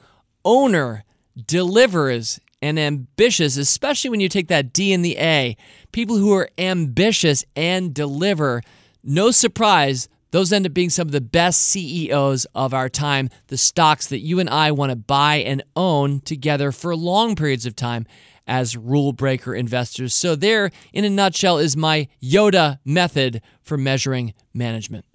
[0.46, 1.04] owner,
[1.46, 5.58] delivers, and ambitious, especially when you take that D and the A,
[5.92, 8.62] people who are ambitious and deliver,
[9.04, 13.58] no surprise, those end up being some of the best CEOs of our time, the
[13.58, 17.76] stocks that you and I want to buy and own together for long periods of
[17.76, 18.06] time
[18.48, 20.14] as rule breaker investors.
[20.14, 25.06] So, there, in a nutshell, is my Yoda method for measuring management.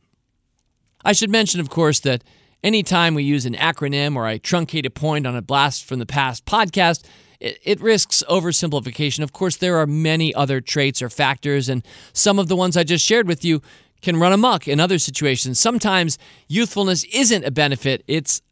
[1.05, 2.23] I should mention, of course, that
[2.63, 6.07] anytime we use an acronym or I truncate a point on a blast from the
[6.07, 7.05] past podcast,
[7.41, 9.25] it, it, risks oversimplification.
[9.25, 12.85] Of course, there are many other traits or factors, and some of the ones I
[12.85, 13.63] just shared with you
[14.01, 15.59] can run amok in other situations.
[15.59, 16.19] Sometimes
[16.49, 18.43] youthfulness isn't a benefit, it's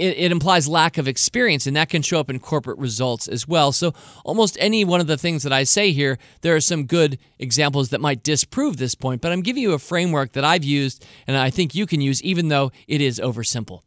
[0.00, 3.46] it, it, implies lack of experience, and that can show up in corporate results as
[3.46, 3.70] well.
[3.70, 3.92] So,
[4.24, 7.90] almost any one of the things that I say here, there are some good examples
[7.90, 11.36] that might disprove this point, but I'm giving you a framework that I've used and
[11.36, 13.82] I think you can use, even though it is oversimple.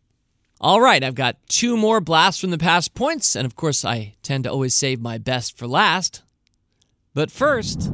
[0.62, 4.16] All right, I've got two more blasts from the past points, and of course, I
[4.24, 6.22] tend to always save my best for last.
[7.14, 7.92] But first,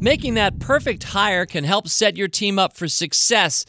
[0.00, 3.64] making that perfect hire can help set your team up for success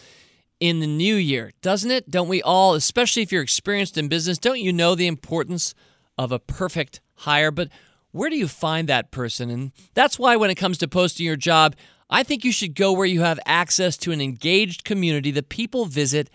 [0.62, 2.10] in the new year, doesn't it?
[2.10, 5.74] Don't we all, especially if you're experienced in business, don't you know the importance
[6.18, 7.50] of a perfect hire?
[7.52, 7.70] But
[8.12, 9.50] where do you find that person?
[9.50, 11.76] And that's why when it comes to posting your job,
[12.12, 15.86] I think you should go where you have access to an engaged community that people
[15.86, 16.30] visit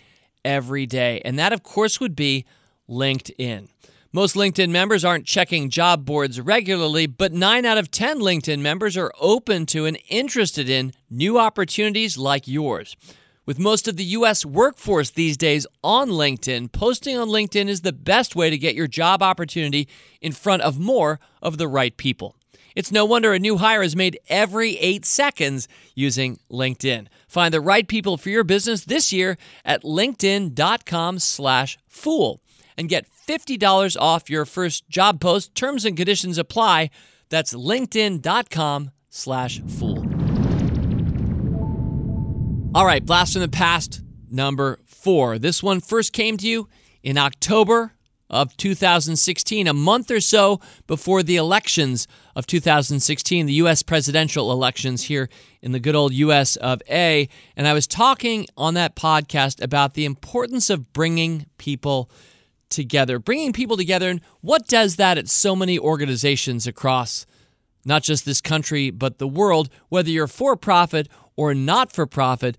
[0.44, 1.22] every day.
[1.24, 2.44] And that, of course, would be
[2.90, 3.68] LinkedIn.
[4.12, 8.96] Most LinkedIn members aren't checking job boards regularly, but 9 out of 10 LinkedIn members
[8.96, 12.96] are open to and interested in new opportunities like yours.
[13.46, 14.44] With most of the U.S.
[14.44, 18.88] workforce these days on LinkedIn, posting on LinkedIn is the best way to get your
[18.88, 19.88] job opportunity
[20.20, 22.34] in front of more of the right people.
[22.74, 27.06] It's no wonder a new hire is made every eight seconds using LinkedIn.
[27.28, 32.40] Find the right people for your business this year at linkedin.com slash fool
[32.76, 35.54] and get $50 off your first job post.
[35.54, 36.90] Terms and conditions apply.
[37.30, 40.05] That's linkedin.com slash fool.
[42.76, 45.38] All right, blast from the past number four.
[45.38, 46.68] This one first came to you
[47.02, 47.94] in October
[48.28, 53.82] of 2016, a month or so before the elections of 2016, the U.S.
[53.82, 55.30] presidential elections here
[55.62, 56.56] in the good old U.S.
[56.56, 57.30] of A.
[57.56, 62.10] And I was talking on that podcast about the importance of bringing people
[62.68, 64.10] together, bringing people together.
[64.10, 67.24] And what does that at so many organizations across
[67.86, 72.56] not just this country, but the world, whether you're for profit or not for profit?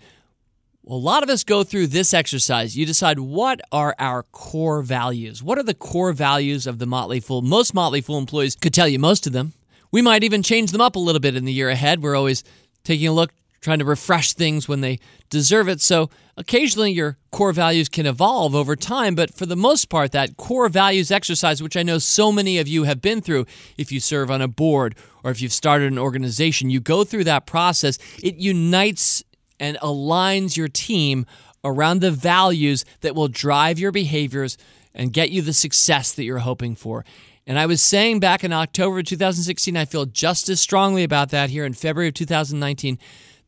[0.90, 2.78] a lot of us go through this exercise.
[2.78, 5.44] You decide what are our core values?
[5.44, 7.42] What are the core values of the Motley Fool?
[7.42, 9.54] Most Motley Fool employees could tell you most of them.
[9.92, 12.02] We might even change them up a little bit in the year ahead.
[12.02, 12.44] We're always
[12.84, 15.82] taking a look, trying to refresh things when they deserve it.
[15.82, 20.38] So occasionally your core values can evolve over time, but for the most part, that
[20.38, 23.46] core values exercise, which I know so many of you have been through,
[23.78, 24.96] if you serve on a board
[25.28, 28.00] or if you've started an organization, you go through that process.
[28.24, 29.26] It unites
[29.60, 31.26] and aligns your team
[31.66, 34.58] around the values that will drive your behaviors
[34.94, 37.04] and get you the success that you're hoping for.
[37.46, 41.50] And I was saying back in October 2016, I feel just as strongly about that
[41.50, 42.98] here in February of 2019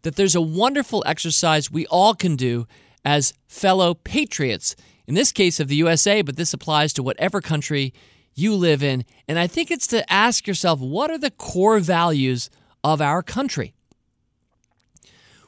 [0.02, 2.68] that there's a wonderful exercise we all can do
[3.06, 4.76] as fellow patriots,
[5.08, 7.94] in this case of the USA, but this applies to whatever country
[8.40, 9.06] you live in.
[9.28, 12.50] And I think it's to ask yourself what are the core values
[12.84, 13.74] of our country?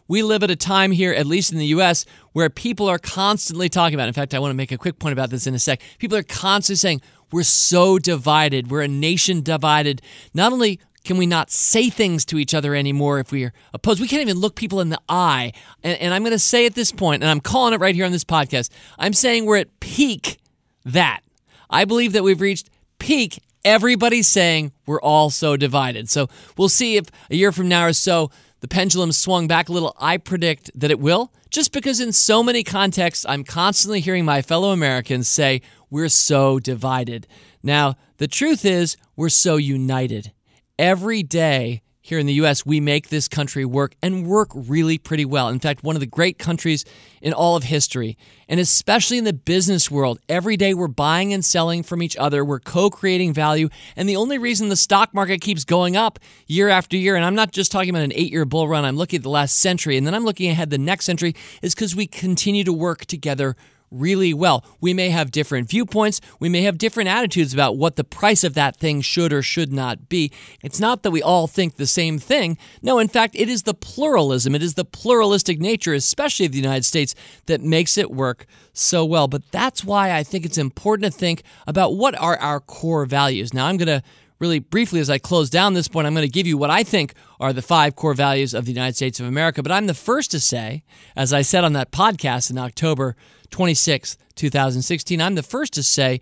[0.08, 3.70] We live at a time here, at least in the US, where people are constantly
[3.70, 4.10] talking about.
[4.10, 5.82] In fact, I want to make a quick point about this in a sec.
[6.00, 7.02] People are constantly saying,
[7.32, 8.70] we're so divided.
[8.70, 10.02] We're a nation divided.
[10.34, 14.02] Not only can we not say things to each other anymore if we are opposed?
[14.02, 15.54] We can't even look people in the eye.
[15.84, 18.06] And, and I'm going to say at this point, and I'm calling it right here
[18.06, 20.38] on this podcast, I'm saying we're at peak
[20.86, 21.22] that.
[21.70, 22.70] I believe that we've reached
[23.02, 23.42] peak.
[23.66, 26.08] Everybody's saying we're all so divided.
[26.08, 29.72] So we'll see if a year from now or so the pendulum swung back a
[29.72, 29.96] little.
[30.00, 34.44] I predict that it will, just because in so many contexts, I'm constantly hearing my
[34.44, 37.26] fellow Americans say, we're so divided.
[37.64, 40.32] Now, the truth is, we're so united
[40.78, 45.24] every day here in the US, we make this country work and work really pretty
[45.24, 45.50] well.
[45.50, 46.84] In fact, one of the great countries
[47.22, 48.18] in all of history,
[48.50, 50.20] and especially in the business world.
[50.28, 53.70] Every day we're buying and selling from each other, we're co creating value.
[53.96, 57.36] And the only reason the stock market keeps going up year after year, and I'm
[57.36, 59.96] not just talking about an eight year bull run, I'm looking at the last century,
[59.96, 63.56] and then I'm looking ahead the next century, is because we continue to work together
[63.92, 64.66] really well.
[64.80, 68.54] We may have different viewpoints, we may have different attitudes about what the price of
[68.56, 70.32] that thing should or should not be.
[70.64, 72.58] It's not that we all think the same thing.
[72.82, 76.58] No, in fact, it is the pluralism, it is the pluralistic nature, especially of the
[76.58, 77.14] United States,
[77.46, 79.28] that makes it work so well.
[79.28, 83.54] But that's why I think it's important to think about what are our core values.
[83.54, 84.02] Now, I'm going to
[84.42, 86.84] really briefly as I close down this point, I'm going to give you what I
[86.84, 89.62] think are the five core values of the United States of America.
[89.62, 90.84] But I'm the first to say,
[91.16, 93.16] as I said on that podcast in October
[93.52, 96.20] 26th, 2016, I'm the first to say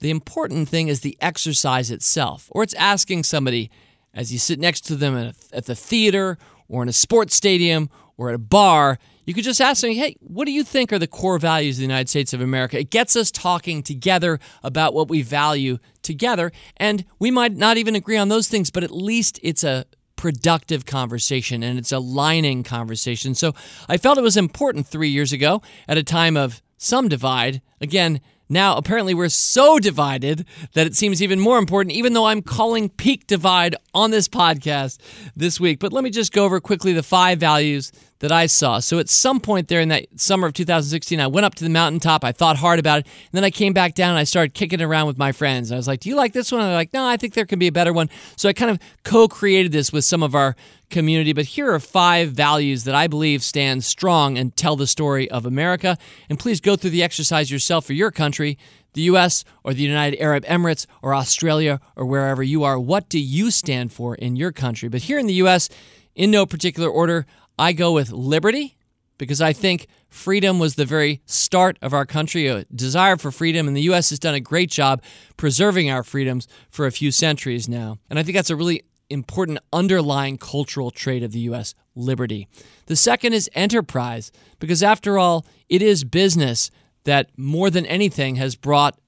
[0.00, 3.70] the important thing is the exercise itself, or it's asking somebody
[4.12, 8.30] as you sit next to them at the theater or in a sports stadium or
[8.30, 11.06] at a bar, you could just ask them, hey, what do you think are the
[11.06, 12.78] core values of the United States of America?
[12.78, 16.52] It gets us talking together about what we value together.
[16.76, 19.84] And we might not even agree on those things, but at least it's a
[20.16, 23.34] productive conversation and it's a lining conversation.
[23.34, 23.54] So
[23.88, 27.62] I felt it was important three years ago at a time of some divide.
[27.80, 32.42] Again, now, apparently, we're so divided that it seems even more important, even though I'm
[32.42, 35.00] calling peak divide on this podcast
[35.34, 35.80] this week.
[35.80, 38.78] But let me just go over quickly the five values that I saw.
[38.78, 41.70] So, at some point there in that summer of 2016, I went up to the
[41.70, 42.24] mountaintop.
[42.24, 43.06] I thought hard about it.
[43.06, 45.70] And then I came back down and I started kicking around with my friends.
[45.70, 46.60] I was like, Do you like this one?
[46.60, 48.08] And they're like, No, I think there can be a better one.
[48.36, 50.56] So, I kind of co created this with some of our
[50.90, 51.32] community.
[51.32, 55.46] But here are five values that I believe stand strong and tell the story of
[55.46, 55.98] America.
[56.28, 58.58] And please go through the exercise yourself for your country,
[58.94, 59.44] the U.S.
[59.62, 62.78] or the United Arab Emirates or Australia or wherever you are.
[62.78, 64.88] What do you stand for in your country?
[64.88, 65.68] But here in the U.S.,
[66.14, 67.26] in no particular order,
[67.58, 68.76] I go with liberty,
[69.18, 73.66] because I think freedom was the very start of our country, a desire for freedom,
[73.66, 74.10] and the U.S.
[74.10, 75.02] has done a great job
[75.36, 77.98] preserving our freedoms for a few centuries now.
[78.10, 81.74] And I think that's a really important underlying cultural trait of the U.S.
[81.94, 82.48] liberty.
[82.86, 86.70] The second is enterprise, because after all, it is business
[87.04, 88.98] that more than anything has brought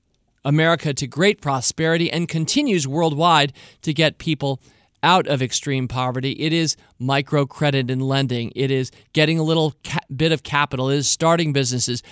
[0.44, 4.60] America to great prosperity and continues worldwide to get people
[5.02, 6.32] out of extreme poverty.
[6.32, 8.52] It is microcredit and lending.
[8.54, 10.90] It is getting a little ca- bit of capital.
[10.90, 12.02] It is starting businesses.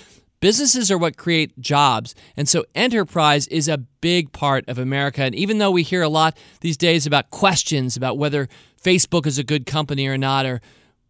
[0.41, 2.15] Businesses are what create jobs.
[2.37, 5.23] And so enterprise is a big part of America.
[5.23, 8.49] And even though we hear a lot these days about questions about whether
[8.83, 10.61] Facebook is a good company or not, or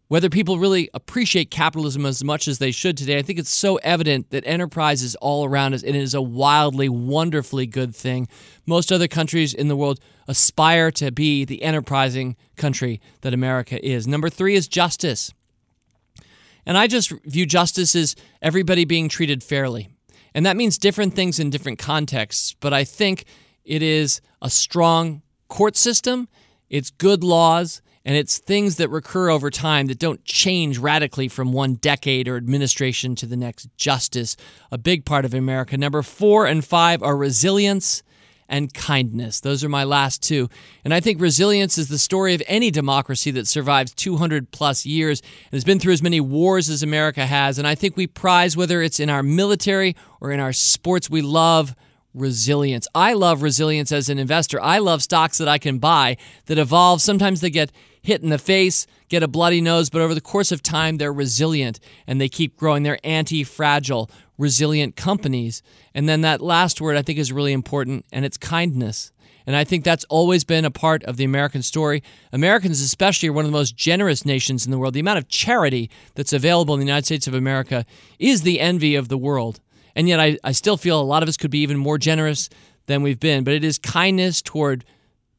[0.07, 3.75] whether people really appreciate capitalism as much as they should today, I think it's so
[3.77, 8.27] evident that enterprise is all around us and it is a wildly, wonderfully good thing.
[8.65, 14.07] Most other countries in the world aspire to be the enterprising country that America is.
[14.07, 15.33] Number three is justice.
[16.65, 19.89] And I just view justice as everybody being treated fairly.
[20.33, 23.25] And that means different things in different contexts, but I think
[23.65, 26.27] it is a strong court system,
[26.69, 31.51] it's good laws, and it's things that recur over time that don't change radically from
[31.51, 33.67] one decade or administration to the next.
[33.75, 34.37] Justice,
[34.71, 35.77] a big part of America.
[35.77, 38.03] Number four and five are resilience
[38.47, 39.41] and kindness.
[39.41, 40.47] Those are my last two.
[40.85, 45.19] And I think resilience is the story of any democracy that survives 200 plus years
[45.19, 47.59] and has been through as many wars as America has.
[47.59, 51.21] And I think we prize, whether it's in our military or in our sports, we
[51.21, 51.75] love
[52.13, 52.87] resilience.
[52.95, 54.61] I love resilience as an investor.
[54.61, 57.01] I love stocks that I can buy that evolve.
[57.01, 57.71] Sometimes they get
[58.07, 61.11] hit in the face, get a bloody nose, but over the course of time, they're
[61.11, 61.77] resilient
[62.07, 62.83] and they keep growing.
[62.83, 65.61] They're anti fragile, resilient companies.
[65.93, 69.11] And then that last word I think is really important, and it's kindness.
[69.45, 72.01] And I think that's always been a part of the American story.
[72.31, 74.93] Americans, especially, are one of the most generous nations in the world.
[74.93, 77.85] The amount of charity that's available in the United States of America
[78.19, 79.59] is the envy of the world.
[79.97, 82.49] And yet, I, I still feel a lot of us could be even more generous
[82.85, 83.43] than we've been.
[83.43, 84.85] But it is kindness toward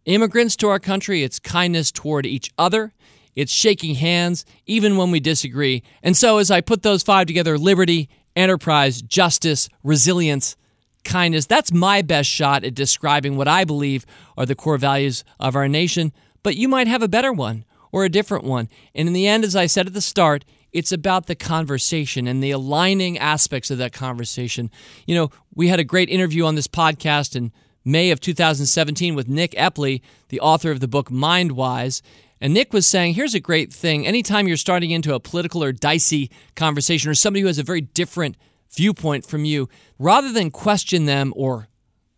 [0.04, 2.92] immigrants to our country, it's kindness toward each other,
[3.34, 5.82] it's shaking hands, even when we disagree.
[6.02, 10.56] And so, as I put those five together liberty, enterprise, justice, resilience,
[11.04, 14.04] kindness that's my best shot at describing what I believe
[14.36, 16.12] are the core values of our nation.
[16.42, 18.68] But you might have a better one or a different one.
[18.94, 22.42] And in the end, as I said at the start, it's about the conversation and
[22.42, 24.70] the aligning aspects of that conversation.
[25.06, 27.52] You know, we had a great interview on this podcast and
[27.88, 32.02] May of 2017 with Nick Epley, the author of the book Mindwise.
[32.38, 34.06] And Nick was saying, here's a great thing.
[34.06, 37.80] Anytime you're starting into a political or dicey conversation or somebody who has a very
[37.80, 38.36] different
[38.70, 41.68] viewpoint from you, rather than question them or,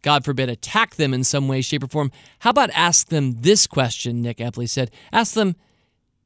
[0.03, 2.11] God forbid, attack them in some way, shape, or form,
[2.41, 4.23] how about ask them this question?
[4.23, 4.91] Nick Epley said.
[5.13, 5.55] Ask them,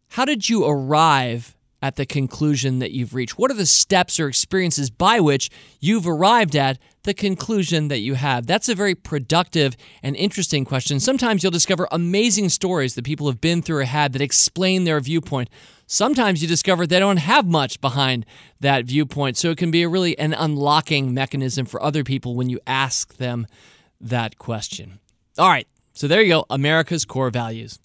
[0.08, 1.54] how did you arrive
[1.84, 3.38] at the conclusion that you've reached?
[3.38, 8.14] What are the steps or experiences by which you've arrived at the conclusion that you
[8.14, 8.46] have?
[8.46, 10.98] That's a very productive and interesting question.
[10.98, 14.98] Sometimes you'll discover amazing stories that people have been through or had that explain their
[14.98, 15.50] viewpoint.
[15.86, 18.24] Sometimes you discover they don't have much behind
[18.60, 19.36] that viewpoint.
[19.36, 23.18] So it can be a really an unlocking mechanism for other people when you ask
[23.18, 23.46] them
[24.00, 25.00] that question.
[25.36, 27.78] All right, so there you go America's core values.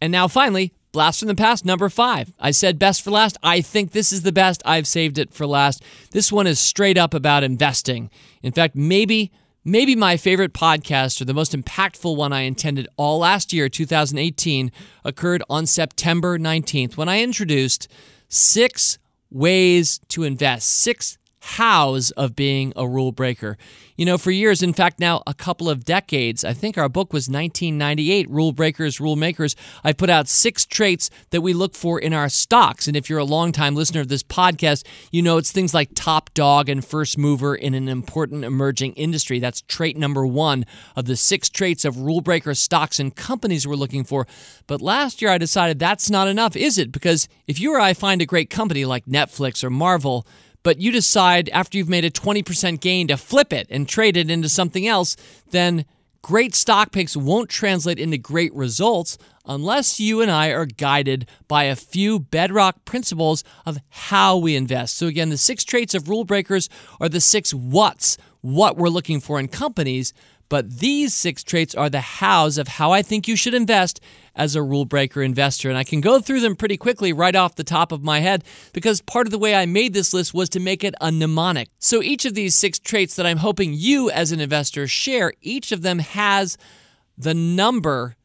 [0.00, 2.32] And now finally, Blast from the Past, number five.
[2.40, 3.36] I said best for last.
[3.42, 4.62] I think this is the best.
[4.64, 5.82] I've saved it for last.
[6.12, 8.08] This one is straight up about investing.
[8.42, 9.30] In fact, maybe.
[9.62, 14.70] Maybe my favorite podcast or the most impactful one I intended all last year, 2018,
[15.04, 17.88] occurred on September 19th when I introduced
[18.28, 23.56] six ways to invest, six hows of being a rule breaker.
[23.96, 27.12] You know, for years, in fact, now a couple of decades, I think our book
[27.12, 29.56] was 1998, Rule Breakers, Rule Makers.
[29.82, 32.88] I put out six traits that we look for in our stocks.
[32.88, 36.34] And if you're a longtime listener of this podcast, you know it's things like top
[36.34, 39.38] dog and first mover in an important emerging industry.
[39.38, 43.76] That's trait number one of the six traits of rule breaker stocks and companies we're
[43.76, 44.26] looking for.
[44.66, 46.92] But last year, I decided that's not enough, is it?
[46.92, 50.26] Because if you or I find a great company like Netflix or Marvel,
[50.66, 54.28] but you decide after you've made a 20% gain to flip it and trade it
[54.28, 55.16] into something else,
[55.52, 55.84] then
[56.22, 61.62] great stock picks won't translate into great results unless you and I are guided by
[61.62, 64.96] a few bedrock principles of how we invest.
[64.96, 66.68] So, again, the six traits of rule breakers
[67.00, 70.12] are the six what's, what we're looking for in companies.
[70.48, 74.00] But these six traits are the hows of how I think you should invest
[74.34, 75.68] as a rule breaker investor.
[75.68, 78.44] And I can go through them pretty quickly right off the top of my head
[78.72, 81.68] because part of the way I made this list was to make it a mnemonic.
[81.78, 85.72] So each of these six traits that I'm hoping you as an investor share, each
[85.72, 86.56] of them has
[87.18, 88.16] the number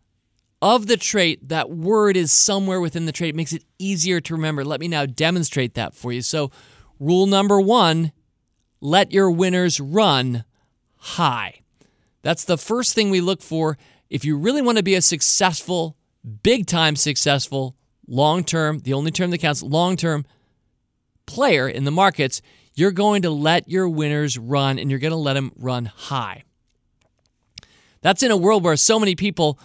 [0.61, 3.29] of the trait, that word is somewhere within the trait.
[3.29, 4.63] It makes it easier to remember.
[4.63, 6.21] Let me now demonstrate that for you.
[6.21, 6.51] So,
[6.99, 8.11] rule number one
[8.79, 10.43] let your winners run
[10.97, 11.60] high.
[12.21, 13.77] That's the first thing we look for
[14.09, 15.95] if you really want to be a successful,
[16.43, 17.75] big time successful,
[18.07, 20.25] long term, the only term that counts, long term
[21.25, 22.41] player in the markets,
[22.75, 26.43] you're going to let your winners run and you're going to let them run high.
[28.01, 29.59] That's in a world where so many people,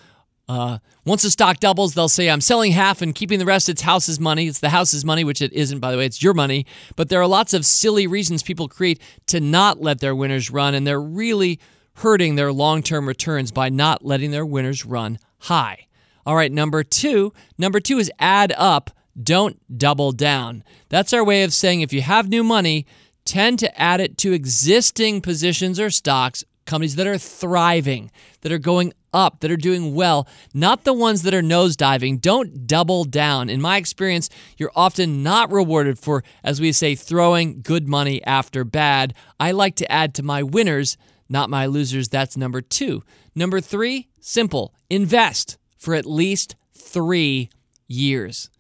[0.49, 3.69] uh, once the stock doubles, they'll say, I'm selling half and keeping the rest.
[3.69, 4.47] It's house's money.
[4.47, 6.07] It's the house's money, which it isn't, by the way.
[6.07, 6.67] It's your money.
[6.95, 10.75] But there are lots of silly reasons people create to not let their winners run,
[10.75, 11.59] and they're really
[11.97, 15.87] hurting their long term returns by not letting their winners run high.
[16.25, 17.33] All right, number two.
[17.57, 18.91] Number two is add up,
[19.21, 20.65] don't double down.
[20.89, 22.87] That's our way of saying if you have new money,
[23.25, 28.11] tend to add it to existing positions or stocks, companies that are thriving,
[28.43, 32.21] that are going up, that are doing well, not the ones that are nosediving.
[32.21, 33.49] Don't double down.
[33.49, 34.29] In my experience,
[34.59, 39.15] you're often not rewarded for, as we say, throwing good money after bad.
[39.41, 40.97] I like to add to my winners,
[41.29, 42.09] not my losers.
[42.09, 43.03] That's number two.
[43.35, 47.51] Number three, simple invest for at least three
[47.87, 48.51] years.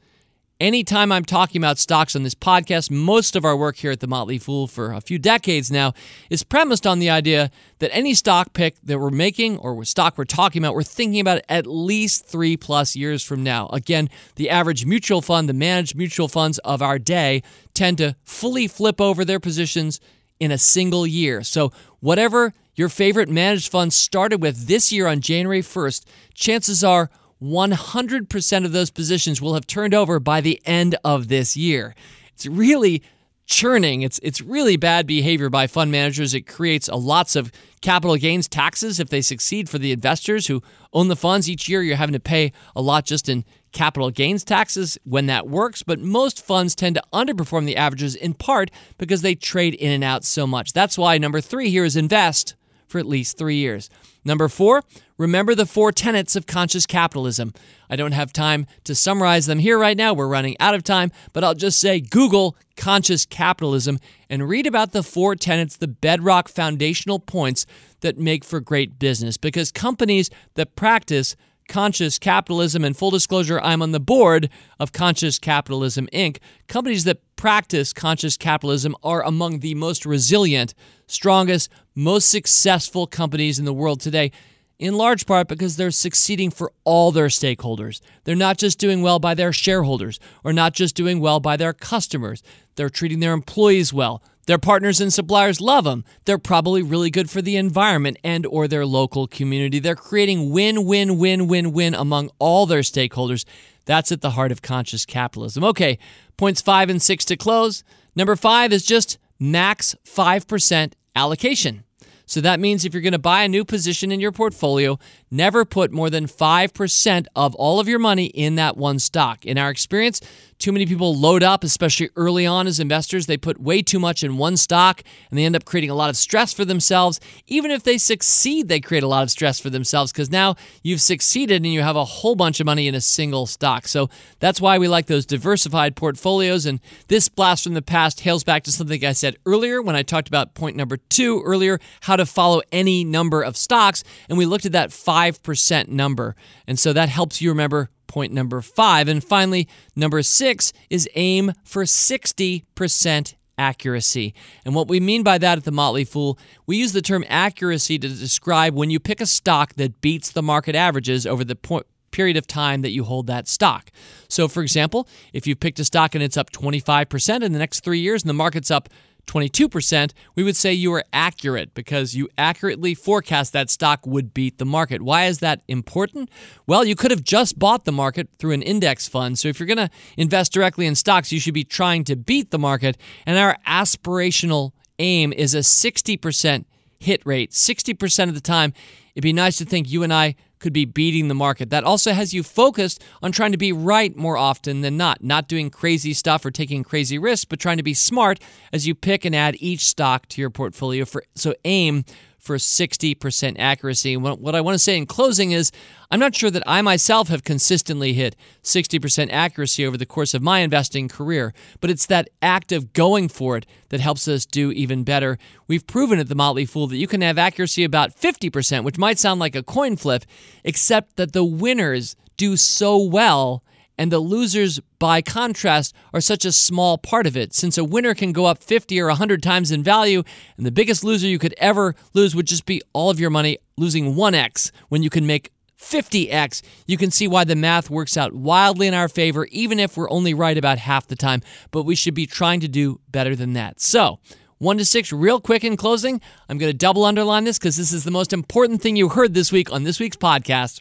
[0.58, 4.06] Anytime I'm talking about stocks on this podcast, most of our work here at The
[4.06, 5.92] Motley Fool for a few decades now
[6.30, 10.24] is premised on the idea that any stock pick that we're making or stock we're
[10.24, 13.66] talking about, we're thinking about at least three plus years from now.
[13.66, 17.42] Again, the average mutual fund, the managed mutual funds of our day,
[17.74, 20.00] tend to fully flip over their positions
[20.40, 21.42] in a single year.
[21.42, 27.10] So, whatever your favorite managed fund started with this year on January 1st, chances are
[27.42, 31.94] 100% of those positions will have turned over by the end of this year.
[32.34, 33.02] It's really
[33.46, 34.02] churning.
[34.02, 36.34] It's it's really bad behavior by fund managers.
[36.34, 40.62] It creates a lots of capital gains taxes if they succeed for the investors who
[40.96, 41.82] own the funds each year.
[41.82, 46.00] You're having to pay a lot just in capital gains taxes when that works, but
[46.00, 50.24] most funds tend to underperform the averages in part because they trade in and out
[50.24, 50.72] so much.
[50.72, 52.56] That's why number 3 here is invest
[52.88, 53.90] for at least 3 years.
[54.26, 54.82] Number 4,
[55.18, 57.54] Remember the four tenets of conscious capitalism.
[57.88, 60.12] I don't have time to summarize them here right now.
[60.12, 63.98] We're running out of time, but I'll just say Google conscious capitalism
[64.28, 67.64] and read about the four tenets, the bedrock foundational points
[68.00, 69.38] that make for great business.
[69.38, 71.34] Because companies that practice
[71.68, 76.38] conscious capitalism, and full disclosure, I'm on the board of Conscious Capitalism Inc.,
[76.68, 80.74] companies that practice conscious capitalism are among the most resilient,
[81.06, 84.32] strongest, most successful companies in the world today
[84.78, 88.00] in large part because they're succeeding for all their stakeholders.
[88.24, 91.72] They're not just doing well by their shareholders or not just doing well by their
[91.72, 92.42] customers.
[92.76, 94.22] They're treating their employees well.
[94.46, 96.04] Their partners and suppliers love them.
[96.24, 99.80] They're probably really good for the environment and or their local community.
[99.80, 103.44] They're creating win-win-win-win-win among all their stakeholders.
[103.86, 105.64] That's at the heart of conscious capitalism.
[105.64, 105.98] Okay,
[106.36, 107.82] points 5 and 6 to close.
[108.14, 111.82] Number 5 is just max 5% allocation.
[112.26, 114.98] So that means if you're going to buy a new position in your portfolio,
[115.30, 119.46] never put more than 5% of all of your money in that one stock.
[119.46, 120.20] In our experience,
[120.58, 123.26] too many people load up, especially early on as investors.
[123.26, 126.08] They put way too much in one stock and they end up creating a lot
[126.08, 127.20] of stress for themselves.
[127.46, 131.02] Even if they succeed, they create a lot of stress for themselves because now you've
[131.02, 133.86] succeeded and you have a whole bunch of money in a single stock.
[133.86, 134.08] So
[134.40, 136.64] that's why we like those diversified portfolios.
[136.64, 140.02] And this blast from the past hails back to something I said earlier when I
[140.02, 144.04] talked about point number two earlier how to follow any number of stocks.
[144.28, 146.36] And we looked at that 5% number.
[146.66, 149.08] And so that helps you remember point number five.
[149.08, 154.34] And finally, number six is aim for 60% accuracy.
[154.64, 157.98] And what we mean by that at the Motley Fool, we use the term accuracy
[157.98, 161.86] to describe when you pick a stock that beats the market averages over the point
[162.12, 163.90] period of time that you hold that stock.
[164.28, 167.80] So, for example, if you picked a stock and it's up 25% in the next
[167.80, 168.88] three years and the market's up
[169.26, 174.58] 22%, we would say you are accurate because you accurately forecast that stock would beat
[174.58, 175.02] the market.
[175.02, 176.30] Why is that important?
[176.66, 179.38] Well, you could have just bought the market through an index fund.
[179.38, 182.50] So if you're going to invest directly in stocks, you should be trying to beat
[182.50, 182.96] the market.
[183.26, 186.64] And our aspirational aim is a 60%
[186.98, 187.50] hit rate.
[187.50, 188.72] 60% of the time,
[189.14, 191.70] it'd be nice to think you and I could be beating the market.
[191.70, 195.48] That also has you focused on trying to be right more often than not, not
[195.48, 198.40] doing crazy stuff or taking crazy risks, but trying to be smart
[198.72, 202.04] as you pick and add each stock to your portfolio for so aim
[202.46, 204.16] for 60% accuracy.
[204.16, 205.72] What I want to say in closing is
[206.10, 210.40] I'm not sure that I myself have consistently hit 60% accuracy over the course of
[210.40, 214.70] my investing career, but it's that act of going for it that helps us do
[214.70, 215.36] even better.
[215.66, 219.18] We've proven at the Motley Fool that you can have accuracy about 50%, which might
[219.18, 220.24] sound like a coin flip,
[220.62, 223.64] except that the winners do so well
[223.98, 227.54] and the losers, by contrast, are such a small part of it.
[227.54, 230.22] Since a winner can go up 50 or 100 times in value,
[230.56, 233.58] and the biggest loser you could ever lose would just be all of your money
[233.76, 238.32] losing 1x when you can make 50x, you can see why the math works out
[238.32, 241.42] wildly in our favor, even if we're only right about half the time.
[241.70, 243.80] But we should be trying to do better than that.
[243.80, 244.18] So,
[244.58, 246.20] one to six, real quick in closing.
[246.48, 249.34] I'm going to double underline this because this is the most important thing you heard
[249.34, 250.80] this week on this week's podcast.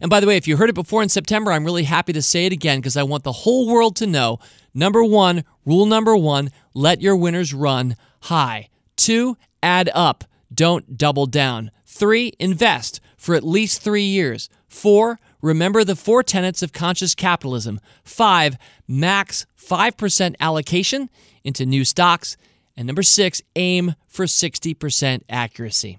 [0.00, 2.22] And by the way, if you heard it before in September, I'm really happy to
[2.22, 4.38] say it again because I want the whole world to know.
[4.72, 8.68] Number one, rule number one, let your winners run high.
[8.96, 11.70] Two, add up, don't double down.
[11.84, 14.48] Three, invest for at least three years.
[14.68, 17.80] Four, remember the four tenets of conscious capitalism.
[18.04, 18.56] Five,
[18.88, 21.10] max 5% allocation
[21.44, 22.36] into new stocks.
[22.76, 25.98] And number six, aim for 60% accuracy.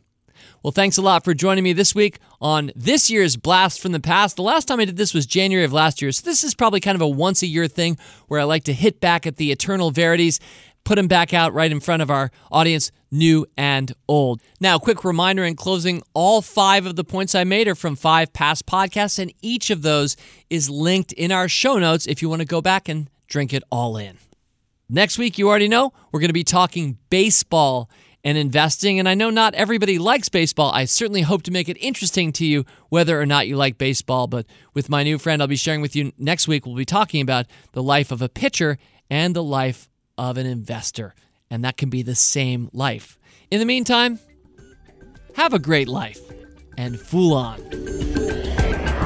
[0.64, 4.00] Well, thanks a lot for joining me this week on this year's Blast from the
[4.00, 4.36] Past.
[4.36, 6.80] The last time I did this was January of last year, so this is probably
[6.80, 9.52] kind of a once a year thing where I like to hit back at the
[9.52, 10.40] eternal verities,
[10.84, 14.42] put them back out right in front of our audience, new and old.
[14.60, 18.34] Now, quick reminder in closing all five of the points I made are from five
[18.34, 20.16] past podcasts, and each of those
[20.50, 23.64] is linked in our show notes if you want to go back and drink it
[23.72, 24.18] all in.
[24.90, 27.90] Next week, you already know, we're going to be talking baseball
[28.24, 29.00] and investing.
[29.00, 30.72] And I know not everybody likes baseball.
[30.72, 34.28] I certainly hope to make it interesting to you whether or not you like baseball.
[34.28, 37.22] But with my new friend, I'll be sharing with you next week, we'll be talking
[37.22, 38.78] about the life of a pitcher
[39.10, 41.16] and the life of an investor.
[41.50, 43.18] And that can be the same life.
[43.50, 44.20] In the meantime,
[45.36, 46.20] have a great life
[46.78, 47.60] and fool on.